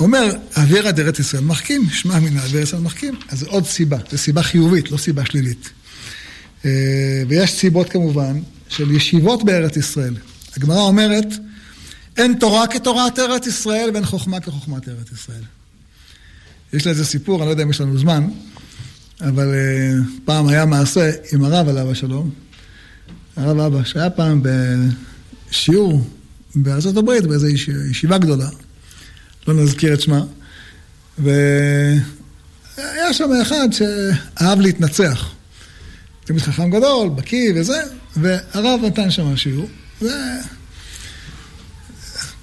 [0.00, 3.14] אומר, אווירה דארץ ישראל מחכים, שמע מן אווירה ישראל מחכים.
[3.28, 5.70] אז זו עוד סיבה, זו סיבה חיובית, לא סיבה שלילית.
[6.64, 10.14] אה, ויש סיבות כמובן של ישיבות בארץ ישראל.
[10.56, 11.26] הגמרא אומרת,
[12.16, 15.42] אין תורה כתורת ארץ ישראל ואין חוכמה כחוכמת ארץ ישראל.
[16.72, 18.28] יש לזה סיפור, אני לא יודע אם יש לנו זמן,
[19.20, 19.92] אבל אה,
[20.24, 22.30] פעם היה מעשה עם הרב עליו השלום,
[23.36, 24.42] הרב אבא, שהיה פעם
[25.50, 26.10] בשיעור
[26.54, 27.46] בארצות הברית, באיזו
[27.90, 28.48] ישיבה גדולה,
[29.48, 30.24] לא נזכיר את שמה,
[31.18, 32.02] והיה
[33.12, 35.30] שם אחד שאהב להתנצח.
[36.24, 37.80] תמיד חכם גדול, בקיא וזה,
[38.16, 39.68] והרב נתן שם שיעור,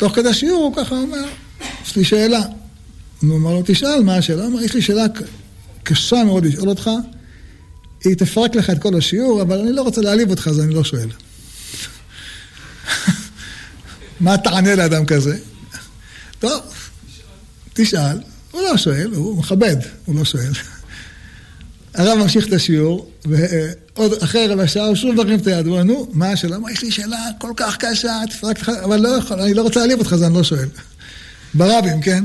[0.03, 1.23] ותוך כדי שיעור הוא ככה אומר,
[1.85, 2.41] יש לי שאלה.
[3.21, 4.43] הוא אמר לו, תשאל, מה השאלה?
[4.43, 5.05] הוא אמר, יש לי שאלה
[5.83, 6.89] קשה מאוד לשאול אותך.
[8.03, 10.83] היא תפרק לך את כל השיעור, אבל אני לא רוצה להעליב אותך, אז אני לא
[10.83, 11.09] שואל.
[14.19, 15.37] מה תענה לאדם כזה?
[16.39, 16.61] טוב,
[17.73, 18.17] תשאל.
[18.51, 20.51] הוא לא שואל, הוא מכבד, הוא לא שואל.
[21.95, 23.11] הרב ממשיך את השיעור,
[23.95, 26.59] ועוד אחרי רבע שעה הוא שוב מרים את היד, הוא אומר, נו, מה השאלה?
[26.59, 29.79] מה, יש לי שאלה כל כך קשה, תפרק לך, אבל לא יכול, אני לא רוצה
[29.79, 30.69] להעליב אותך, אז אני לא שואל.
[31.53, 32.23] ברבים, כן?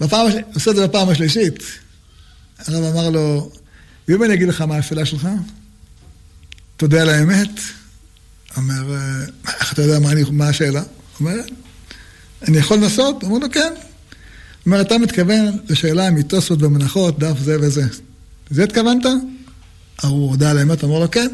[0.00, 1.62] בפעם, עושה את זה בפעם השלישית.
[2.58, 3.50] הרב אמר לו,
[4.08, 5.28] ואם אני אגיד לך מה השאלה שלך,
[6.76, 7.60] תודה על האמת.
[8.56, 8.96] אומר,
[9.60, 10.82] איך אתה יודע מה, אני, מה השאלה?
[11.20, 11.34] אומר,
[12.48, 13.24] אני יכול לנסות?
[13.24, 13.72] אמרו לו, כן.
[14.66, 17.84] אומר, אתה מתכוון לשאלה מתוספות ומנחות, דף זה וזה.
[18.50, 19.06] לזה התכוונת?
[20.02, 21.28] הוא הודה על האמת, אמר לו, כן.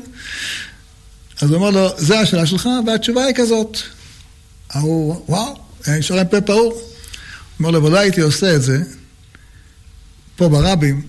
[1.41, 3.79] אז הוא אומר לו, זה השאלה שלך, והתשובה היא כזאת.
[4.71, 5.57] ההוא, וואו,
[5.89, 6.83] נשאר להם פה פעור.
[7.61, 8.83] אומר לו, לא הייתי עושה את זה
[10.37, 11.03] פה ברבים,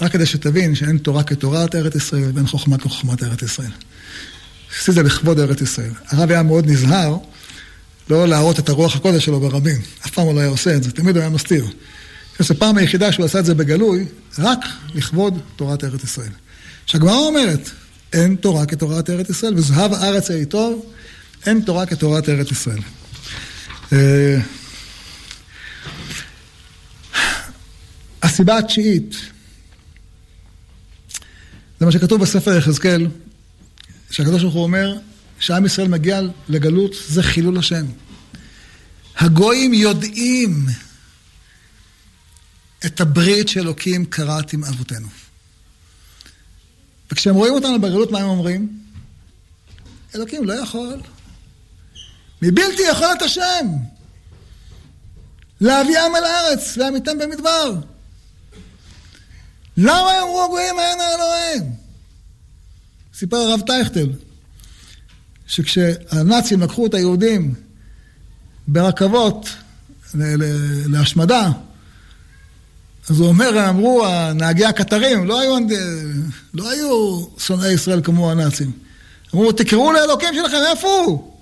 [0.00, 3.70] רק כדי שתבין שאין תורה כתורת ארץ ישראל ואין חוכמה כחוכמת ארץ ישראל.
[4.76, 5.90] עשיתי זה לכבוד ארץ ישראל.
[6.08, 7.16] הרב היה מאוד נזהר
[8.10, 9.80] לא להראות את הרוח הקודש שלו ברבים.
[10.06, 11.66] אף פעם הוא לא היה עושה את זה, תמיד הוא היה מסתיר.
[12.38, 14.04] זו הפעם היחידה שהוא עשה את זה בגלוי,
[14.38, 14.58] רק
[14.94, 16.32] לכבוד תורת ארץ ישראל.
[16.86, 17.70] שהגמרא אומרת,
[18.12, 20.92] אין תורה כתורת ארץ ישראל, וזהב הארץ העיטור,
[21.46, 22.78] אין תורה כתורת ארץ ישראל.
[23.92, 24.40] אה,
[28.22, 29.16] הסיבה התשיעית
[31.80, 33.06] זה מה שכתוב בספר יחזקאל,
[34.10, 34.98] שהקדוש ברוך הוא אומר
[35.38, 37.86] שעם ישראל מגיע לגלות, זה חילול השם.
[39.16, 40.66] הגויים יודעים
[42.86, 45.08] את הברית שאלוקים כרת עם אבותינו.
[47.12, 48.78] וכשהם רואים אותנו בגלות, מה הם אומרים?
[50.14, 51.00] אלוקים לא יכול.
[52.42, 53.66] מבלתי יכולת השם
[55.60, 57.74] להביאם אל הארץ, להמיתם במדבר.
[59.76, 61.72] למה יאמרו הגויים הנה אלוהים?
[63.14, 64.08] סיפר הרב טייכטל,
[65.46, 67.54] שכשהנאצים לקחו את היהודים
[68.68, 69.48] ברכבות
[70.86, 71.50] להשמדה,
[73.08, 75.56] אז הוא אומר, אמרו, נהגי הקטרים, לא היו,
[76.54, 78.72] לא היו שונאי ישראל כמו הנאצים.
[79.34, 81.32] אמרו, תקראו לאלוקים שלכם, איפה הוא?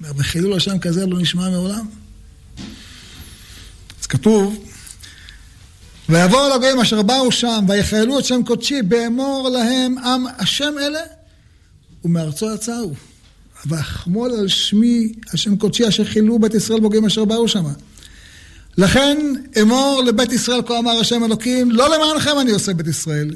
[0.00, 1.86] בחילול השם כזה לא נשמע מעולם.
[4.00, 4.64] אז כתוב,
[6.08, 11.00] ויבואו אל הגויים אשר באו שם, ויחללו את שם קודשי, באמור להם עם השם אלה,
[12.04, 12.94] ומארצו יצאו.
[13.66, 17.64] ואחמול על שמי, השם קודשי, אשר חילו בית ישראל בגויים אשר באו שם.
[18.78, 19.18] לכן
[19.62, 23.34] אמור לבית ישראל, כה אמר השם אלוקים, לא למענכם אני עושה בית ישראל,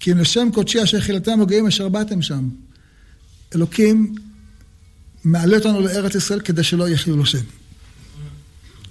[0.00, 2.48] כי אם לשם קודשי אשר חילתם בגויים אשר באתם שם.
[3.54, 4.14] אלוקים
[5.24, 7.38] מעלה אותנו לארץ ישראל כדי שלא יחיו לו שם.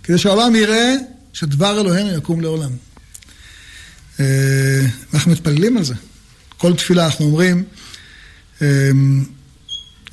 [0.03, 0.95] כדי שהעולם יראה
[1.33, 2.71] שדבר אלוהינו יקום לעולם.
[4.19, 5.93] אה, אנחנו מתפללים על זה.
[6.57, 7.63] כל תפילה אנחנו אומרים,
[8.61, 8.91] אה,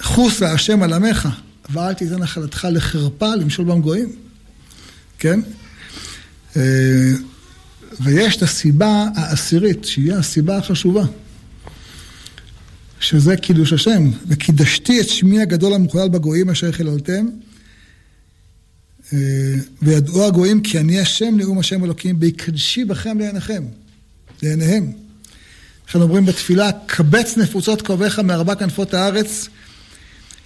[0.01, 1.29] חוסה השם על עמך,
[1.71, 4.26] ואל תיתן נחלתך לחרפה למשול בם גויים.
[5.19, 5.41] כן?
[6.57, 7.13] אה,
[8.01, 11.05] ויש את הסיבה העשירית, שהיא הסיבה החשובה,
[13.01, 17.27] שזה קידוש השם, וקידשתי את שמי הגדול המחולל בגויים אשר חיללתם,
[19.13, 19.19] אה,
[19.83, 23.65] וידעו הגויים כי אני השם נאום השם אלוקים, ויקדשי בכם לעיניכם,
[24.43, 24.93] לעיניהם.
[25.89, 29.49] לכן אומרים בתפילה, קבץ נפוצות כובעך מארבע כנפות הארץ,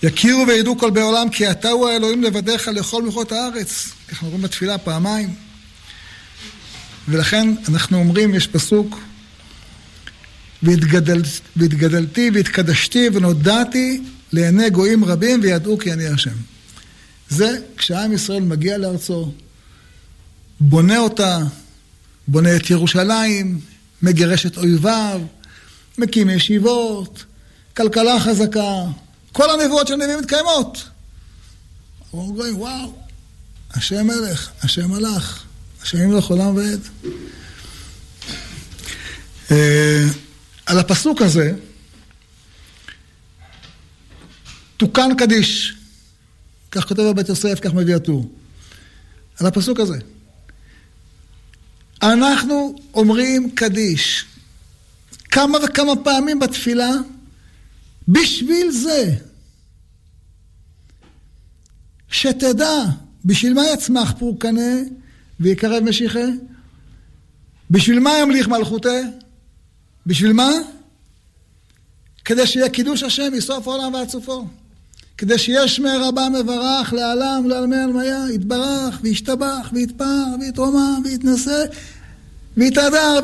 [0.02, 3.88] יכירו וידעו כל בעולם כי אתה הוא האלוהים לבדיך לכל מלכות הארץ.
[4.10, 5.34] אנחנו אומרים בתפילה פעמיים.
[7.08, 9.00] ולכן אנחנו אומרים, יש פסוק,
[10.62, 11.22] והתגדל,
[11.56, 14.02] והתגדלתי והתקדשתי ונודעתי
[14.32, 16.36] לעיני גויים רבים וידעו כי אני השם.
[17.28, 19.32] זה כשעם ישראל מגיע לארצו,
[20.60, 21.38] בונה אותה,
[22.28, 23.60] בונה את ירושלים,
[24.02, 25.20] מגרש את אויביו,
[25.98, 27.24] מקים ישיבות,
[27.76, 28.84] כלכלה חזקה,
[29.32, 30.88] כל הנבואות של הנביאים מתקיימות.
[32.12, 32.92] אומרים, וואו,
[33.70, 35.44] השם מלך, השם מלך,
[35.82, 36.80] השם ימלך עולם ועד.
[39.50, 40.06] אה,
[40.66, 41.52] על הפסוק הזה,
[44.76, 45.74] תוקן קדיש.
[46.70, 48.32] כך כותב בבית יוסף, כך מביא הטור.
[49.40, 49.98] על הפסוק הזה.
[52.02, 54.24] אנחנו אומרים קדיש
[55.30, 56.90] כמה וכמה פעמים בתפילה
[58.08, 59.16] בשביל זה.
[62.10, 62.82] שתדע,
[63.24, 64.76] בשביל מה יצמח פורקנה
[65.40, 66.24] ויקרב משיחה?
[67.70, 69.00] בשביל מה ימליך מלכותה?
[70.06, 70.50] בשביל מה?
[72.24, 74.46] כדי שיהיה קידוש השם מסוף העולם ועד סופו.
[75.18, 81.64] כדי שיהיה שמי רבה מברך לעלם ולעלמי עלמיה, יתברך וישתבח ויתפר ויתרומם ויתנשא
[82.56, 83.20] ויתהדר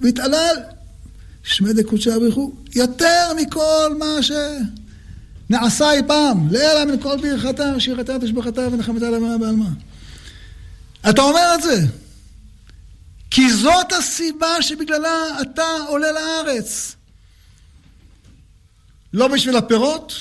[0.00, 0.56] ויתעלל.
[1.42, 4.22] שמי דקודשא בריחו, יותר מכל מה
[5.48, 9.68] שנעשה אי פעם, לעילה מן כל ברכתה, שירתה תשבחתה ונחמתה למאה בעלמה.
[11.10, 11.76] אתה אומר את זה,
[13.30, 16.96] כי זאת הסיבה שבגללה אתה עולה לארץ.
[19.12, 20.14] לא בשביל הפירות,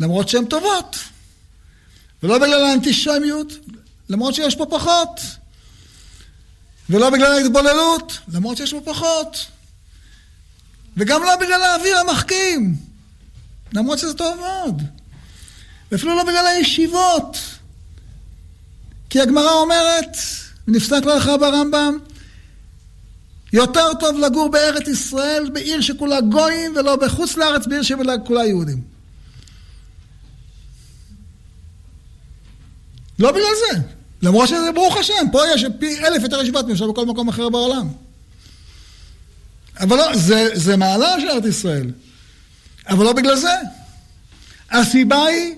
[0.00, 0.96] למרות שהן טובות,
[2.22, 3.52] ולא בגלל האנטישמיות,
[4.08, 5.20] למרות שיש פה פחות,
[6.90, 9.46] ולא בגלל ההתבוללות, למרות שיש פה פחות,
[10.96, 12.85] וגם לא בגלל האוויר המחכים,
[13.72, 14.82] למרות שזה טוב מאוד,
[15.92, 17.36] ואפילו לא בגלל הישיבות,
[19.10, 20.16] כי הגמרא אומרת,
[20.68, 21.98] ונפסק לך ברמב"ם,
[23.52, 28.82] יותר טוב לגור בארץ ישראל, בעיר שכולה גויים, ולא בחוץ לארץ, בעיר שכולה יהודים.
[33.18, 33.78] לא בגלל זה.
[34.22, 37.88] למרות שזה ברוך השם, פה יש פי אלף יותר ישיבות מאשר בכל מקום אחר בעולם.
[39.80, 41.90] אבל לא, זה, זה מעלה של ארץ ישראל.
[42.88, 43.54] אבל לא בגלל זה.
[44.70, 45.54] הסיבה היא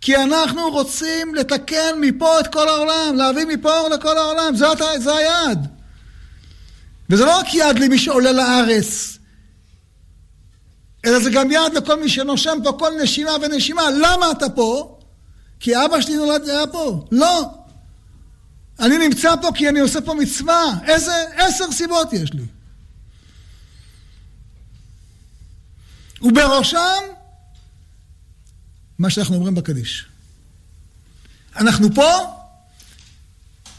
[0.00, 4.66] כי אנחנו רוצים לתקן מפה את כל העולם, להביא מפה אור לכל העולם, זה,
[4.98, 5.68] זה היעד.
[7.10, 9.18] וזה לא רק יעד למי שעולה לארץ,
[11.04, 13.82] אלא זה גם יעד לכל מי שנושם פה כל נשימה ונשימה.
[13.90, 14.98] למה אתה פה?
[15.60, 17.04] כי אבא שלי נולד היה פה.
[17.10, 17.50] לא.
[18.80, 20.64] אני נמצא פה כי אני עושה פה מצווה.
[20.86, 22.42] איזה עשר סיבות יש לי.
[26.22, 27.02] ובראשם
[28.98, 30.04] מה שאנחנו אומרים בקדיש.
[31.56, 32.10] אנחנו פה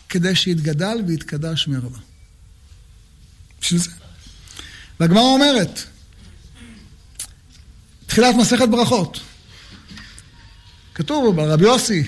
[0.09, 1.99] כדי שיתגדל ויתקדש מרבה.
[3.61, 3.89] בשביל זה.
[4.99, 5.83] והגמרא אומרת,
[8.07, 9.19] תחילת מסכת ברכות.
[10.93, 12.03] כתוב, רבי יוסי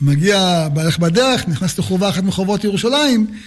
[0.00, 3.40] מגיע בערך בדרך, נכנס לחורבה אחת מחורבות ירושלים,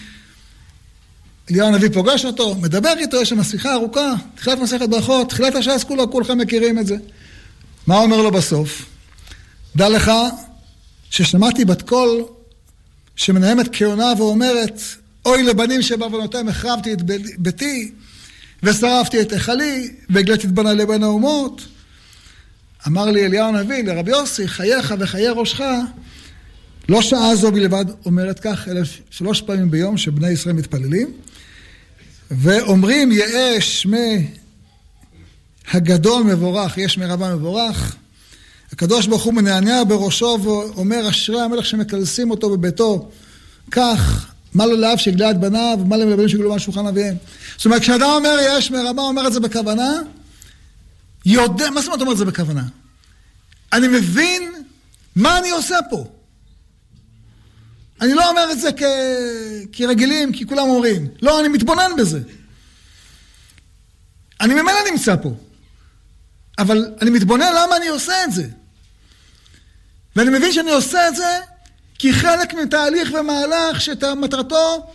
[1.52, 5.84] אליהו הנביא פוגש אותו, מדבר איתו, יש שם שיחה ארוכה, תחילת מסכת ברכות, תחילת הש"ס
[5.84, 6.96] כולו, כולכם מכירים את זה.
[7.88, 8.86] מה אומר לו בסוף?
[9.76, 10.12] דע לך
[11.10, 12.24] ששמעתי בת קול
[13.16, 14.82] שמנהמת כהונה ואומרת,
[15.26, 17.02] אוי לבנים שבעוונותיהם החרבתי את
[17.38, 17.92] ביתי
[18.64, 21.62] ושרפתי את היכלי והגליתי את בנה לבין האומות.
[22.88, 25.62] אמר לי אליהו הנביא לרבי יוסי, חייך וחיי ראשך,
[26.90, 31.12] לא שעה זו בלבד אומרת כך, אלא שלוש פעמים ביום שבני ישראל מתפללים,
[32.38, 34.28] ואומרים יאה שמי
[35.72, 37.96] הגדול מבורך, יש מרבה מבורך.
[38.72, 43.10] הקדוש ברוך הוא מנענע בראשו ואומר אשרי המלך שמקלסים אותו בביתו
[43.72, 47.16] כך מה לו לאב שגלה את בניו ומה להם לבנים שגלו מהשולחן אביהם.
[47.56, 49.92] זאת אומרת כשאדם אומר יש מרמה אומר את זה בכוונה
[51.26, 52.64] יודע, מה זאת אומרת אומר את זה בכוונה?
[53.74, 54.54] אני מבין
[55.16, 56.06] מה אני עושה פה.
[58.04, 58.82] אני לא אומר את זה כ...
[59.72, 61.08] כרגילים, כי כולם אומרים.
[61.22, 62.20] לא, אני מתבונן בזה.
[64.42, 65.34] אני ממילא נמצא פה.
[66.60, 68.48] אבל אני מתבונן למה אני עושה את זה.
[70.16, 71.40] ואני מבין שאני עושה את זה
[72.00, 74.94] כי חלק מתהליך ומהלך שמטרתו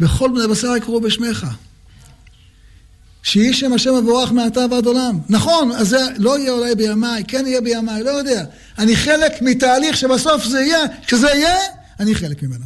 [0.00, 1.46] בכל בני בשר יקראו בשמך.
[3.22, 5.18] שיהי שם השם מבורך מעתה ועד עולם.
[5.28, 8.44] נכון, אז זה לא יהיה אולי בימיי, כן יהיה בימיי, לא יודע.
[8.78, 11.56] אני חלק מתהליך שבסוף זה יהיה, כשזה יהיה,
[12.00, 12.64] אני חלק ממנו.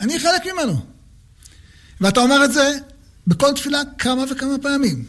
[0.00, 0.80] אני חלק ממנו.
[2.00, 2.78] ואתה אומר את זה
[3.26, 5.04] בכל תפילה כמה וכמה פעמים.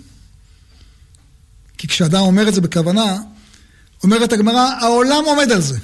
[1.78, 3.18] כי כשאדם אומר את זה בכוונה,
[4.04, 5.78] אומרת הגמרא, העולם עומד על זה,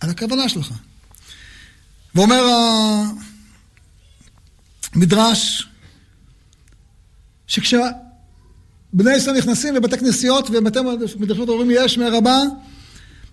[0.00, 0.72] על הכוונה שלך.
[2.14, 2.42] ואומר
[4.94, 5.68] המדרש,
[7.48, 10.78] שכשבני ישראל נכנסים לבתי כנסיות ובתי
[11.18, 12.42] מדרשות אומרים יש מרבה,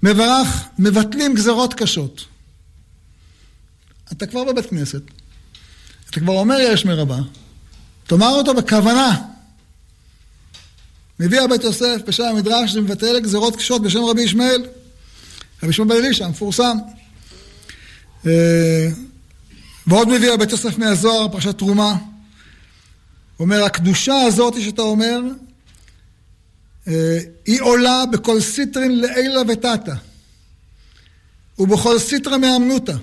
[0.04, 2.26] מברך, מבטלים גזרות קשות.
[4.12, 5.02] אתה כבר בבית כנסת,
[6.10, 7.18] אתה כבר אומר יש מרבה,
[8.08, 9.22] תאמר אותו בכוונה.
[11.20, 14.66] מביא הבית יוסף בשם המדרש שמבטל גזרות קשות בשם רבי ישמעאל,
[15.64, 16.78] רבי ישמעאל בן אלישע, מפורסם.
[18.26, 18.90] אה,
[19.88, 21.96] ועוד מביא הבית יוסף מהזוהר, פרשת תרומה.
[23.40, 25.22] אומר, הקדושה הזאת שאתה אומר,
[26.88, 29.94] אה, היא עולה בכל סיטרין לעילא ותתא,
[31.60, 32.96] ובכל סיטרא מהימנותא,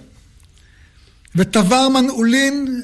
[1.34, 2.82] ותבר מנעולין,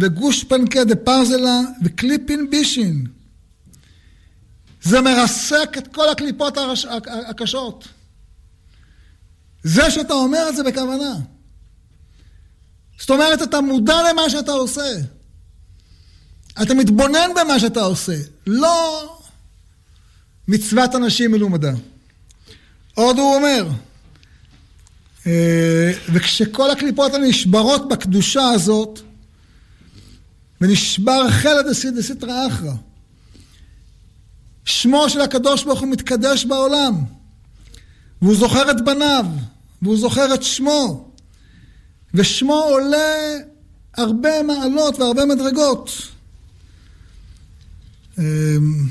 [0.00, 3.06] וגושפנקא דפרזלא, וקליפין בישין.
[4.82, 6.58] זה מרסק את כל הקליפות
[7.04, 7.88] הקשות.
[9.62, 11.14] זה שאתה אומר את זה בכוונה.
[13.00, 14.96] זאת אומרת, אתה מודע למה שאתה עושה.
[16.62, 19.06] אתה מתבונן במה שאתה עושה, לא
[20.48, 21.72] מצוות אנשים מלומדה.
[22.94, 23.68] עוד הוא אומר,
[25.26, 29.00] אה, וכשכל הקליפות האלה נשברות בקדושה הזאת,
[30.60, 32.72] ונשבר חלד דסיטרא אחרא,
[34.64, 36.94] שמו של הקדוש ברוך הוא מתקדש בעולם,
[38.22, 39.26] והוא זוכר את בניו,
[39.82, 41.10] והוא זוכר את שמו,
[42.14, 43.36] ושמו עולה
[43.96, 45.90] הרבה מעלות והרבה מדרגות.
[48.20, 48.84] אמ,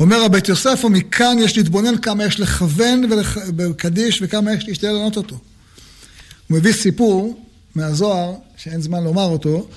[0.00, 3.04] אומר הבית יוסף, ומכאן יש להתבונן כמה יש לכוון
[3.56, 5.38] בקדיש וכמה יש להשתדל לענות אותו.
[6.48, 7.44] הוא מביא סיפור
[7.74, 9.68] מהזוהר, שאין זמן לומר אותו,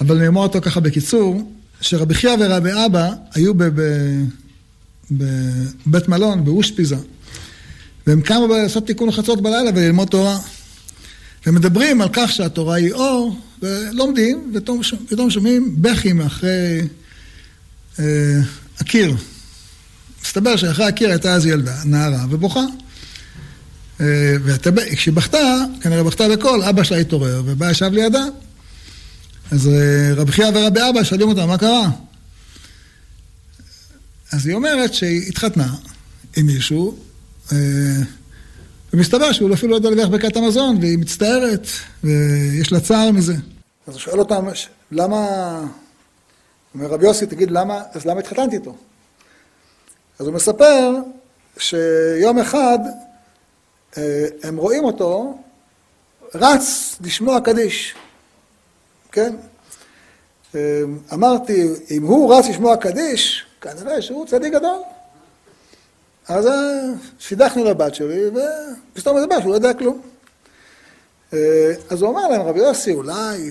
[0.00, 3.52] אבל אני אומר אותו ככה בקיצור, שרבי חייא ורבי אבא היו
[5.10, 6.96] בבית מלון, באושפיזה,
[8.06, 10.38] והם קמו לעשות תיקון חצות בלילה וללמוד תורה.
[11.46, 16.80] ומדברים על כך שהתורה היא אור, ולומדים, ופתאום שומעים בכי מאחרי
[17.98, 18.40] אה,
[18.80, 19.16] הקיר.
[20.22, 22.64] מסתבר שאחרי הקיר הייתה אז ילדה, נערה, ובוכה.
[24.00, 28.24] אה, וכשהיא בכתה, כנראה בכתה בקול, אבא שלה התעורר, ובא ישב לידה.
[29.50, 31.90] אז אה, רבי חייא ורבי אבא שואלים אותה, מה קרה?
[34.32, 35.74] אז היא אומרת שהיא התחתנה
[36.36, 36.98] עם מישהו,
[37.52, 37.56] אה,
[38.92, 41.66] ומסתבר שהוא אפילו לא יודע להביא ברכת המזון, והיא מצטערת,
[42.04, 43.34] ויש לה צער מזה.
[43.86, 44.46] אז הוא שואל אותם,
[44.90, 45.26] למה...
[46.74, 48.74] אומר רבי יוסי, תגיד, למה, אז למה התחתנתי איתו?
[50.18, 50.90] אז הוא מספר
[51.58, 52.78] שיום אחד
[53.96, 55.38] אה, הם רואים אותו
[56.34, 57.94] רץ לשמוע קדיש,
[59.12, 59.36] כן?
[61.12, 64.78] אמרתי, אם הוא רץ לשמוע קדיש, כנראה שהוא צדיק גדול.
[66.28, 66.80] אז אה,
[67.18, 68.22] שידכנו לבת שלי,
[68.94, 70.00] ופתאום מדבר שהוא לא יודע כלום.
[71.32, 73.50] אה, אז הוא אמר להם, רבי יוסי, אולי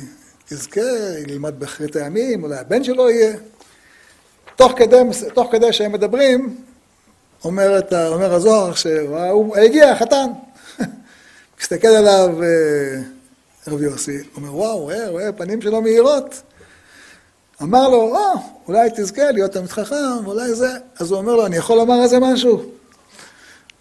[0.52, 0.82] יזכה,
[1.28, 3.36] ללמד באחרית הימים, אולי הבן שלו יהיה.
[4.56, 5.02] תוך כדי,
[5.34, 6.58] תוך כדי שהם מדברים,
[7.44, 10.28] אומר, את, אומר הזוהר שהוא הגיע, החתן.
[11.62, 13.02] מסתכל עליו אה,
[13.68, 16.42] רבי יוסי, אומר, וואו, רואה, רואה, פנים שלו מהירות.
[17.62, 18.34] אמר לו, או,
[18.68, 20.70] אולי תזכה להיות תלמיד חכם, אולי זה.
[21.00, 22.52] אז הוא אומר לו, אני יכול לומר על זה משהו?
[22.52, 22.68] הוא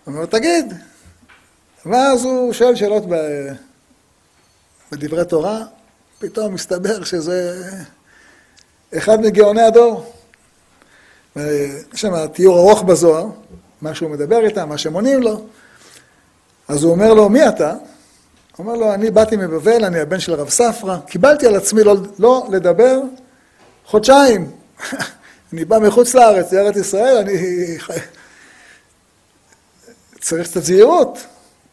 [0.07, 0.75] אומר, תגיד.
[1.87, 3.15] ואז הוא שואל שאלות ב...
[4.93, 5.63] בדברי תורה,
[6.19, 7.63] פתאום מסתבר שזה
[8.97, 10.13] אחד מגאוני הדור.
[11.37, 11.45] יש
[11.95, 13.27] שם תיאור ארוך בזוהר,
[13.83, 15.45] מה שהוא מדבר איתם, מה שהם עונים לו.
[16.69, 17.71] אז הוא אומר לו, מי אתה?
[17.71, 17.79] הוא
[18.67, 22.47] אומר לו, אני באתי מבבל, אני הבן של הרב ספרא, קיבלתי על עצמי לא, לא
[22.51, 23.01] לדבר
[23.87, 24.51] חודשיים.
[25.53, 27.37] אני בא מחוץ לארץ, לארץ ישראל, אני
[30.21, 31.19] צריך קצת זהירות,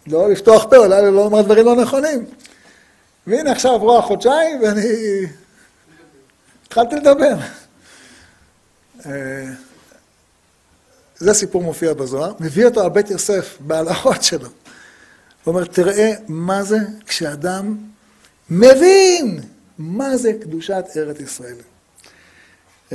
[0.07, 2.25] לא לפתוח פה, אולי לא לומר דברים לא נכונים.
[3.27, 4.81] והנה עכשיו עברו החודשיים ואני
[6.65, 7.35] התחלתי לדבר.
[9.05, 9.45] אה,
[11.17, 14.47] זה סיפור מופיע בזוהר, מביא אותו על בית יוסף בהלכות שלו.
[15.43, 17.77] הוא אומר, תראה מה זה כשאדם
[18.49, 19.39] מבין
[19.77, 21.55] מה זה קדושת ארץ ישראל.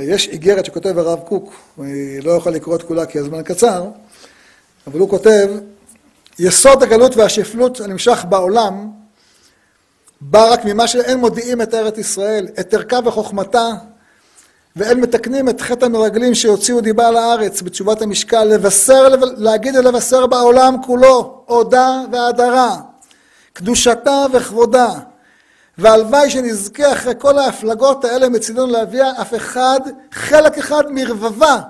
[0.03, 3.85] יש איגרת שכותב הרב קוק, אני לא יכול לקרוא את כולה כי הזמן קצר,
[4.87, 5.49] אבל הוא כותב,
[6.39, 8.89] יסוד הגלות והשפלות הנמשך בעולם
[10.21, 13.69] בא רק ממה שאין מודיעים את ארץ ישראל, את ערכה וחוכמתה,
[14.75, 21.43] ואין מתקנים את חטא המרגלים שהוציאו דיבה לארץ בתשובת המשקל, לבשר, להגיד ולבשר בעולם כולו,
[21.45, 22.77] הודה והדרה,
[23.53, 24.89] קדושתה וכבודה.
[25.79, 29.79] והלוואי שנזכה אחרי כל ההפלגות האלה מצידנו להביא אף אחד,
[30.11, 31.61] חלק אחד מרבבה,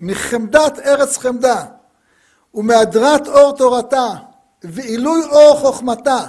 [0.00, 1.64] מחמדת ארץ חמדה,
[2.54, 4.08] ומהדרת אור תורתה,
[4.64, 6.20] ועילוי אור חוכמתה,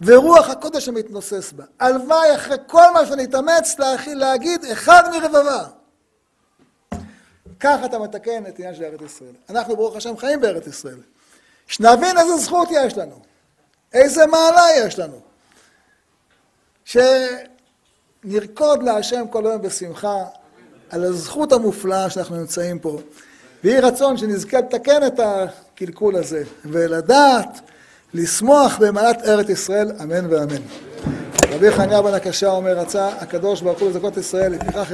[0.00, 1.64] ורוח הקודש המתנוסס בה.
[1.80, 3.76] הלוואי אחרי כל מה שנתאמץ
[4.06, 5.64] להגיד אחד מרבבה.
[7.60, 9.34] כך אתה מתקן את עניין של ארץ ישראל.
[9.50, 11.00] אנחנו ברוך השם חיים בארץ ישראל.
[11.66, 13.29] שנבין איזה זכות יש לנו,
[13.94, 15.20] איזה מעלה יש לנו.
[18.24, 20.24] שנרקוד להשם כל היום בשמחה
[20.90, 22.98] על הזכות המופלאה שאנחנו נמצאים פה.
[23.64, 27.60] ויהי רצון שנזכה לתקן את הקלקול הזה, ולדעת
[28.14, 30.62] לשמוח במעלת ארץ ישראל, אמן ואמן.
[31.50, 34.88] רבי חניה בן הקשה אומר, רצה הקדוש ברוך הוא לזכות ישראל, לפיכך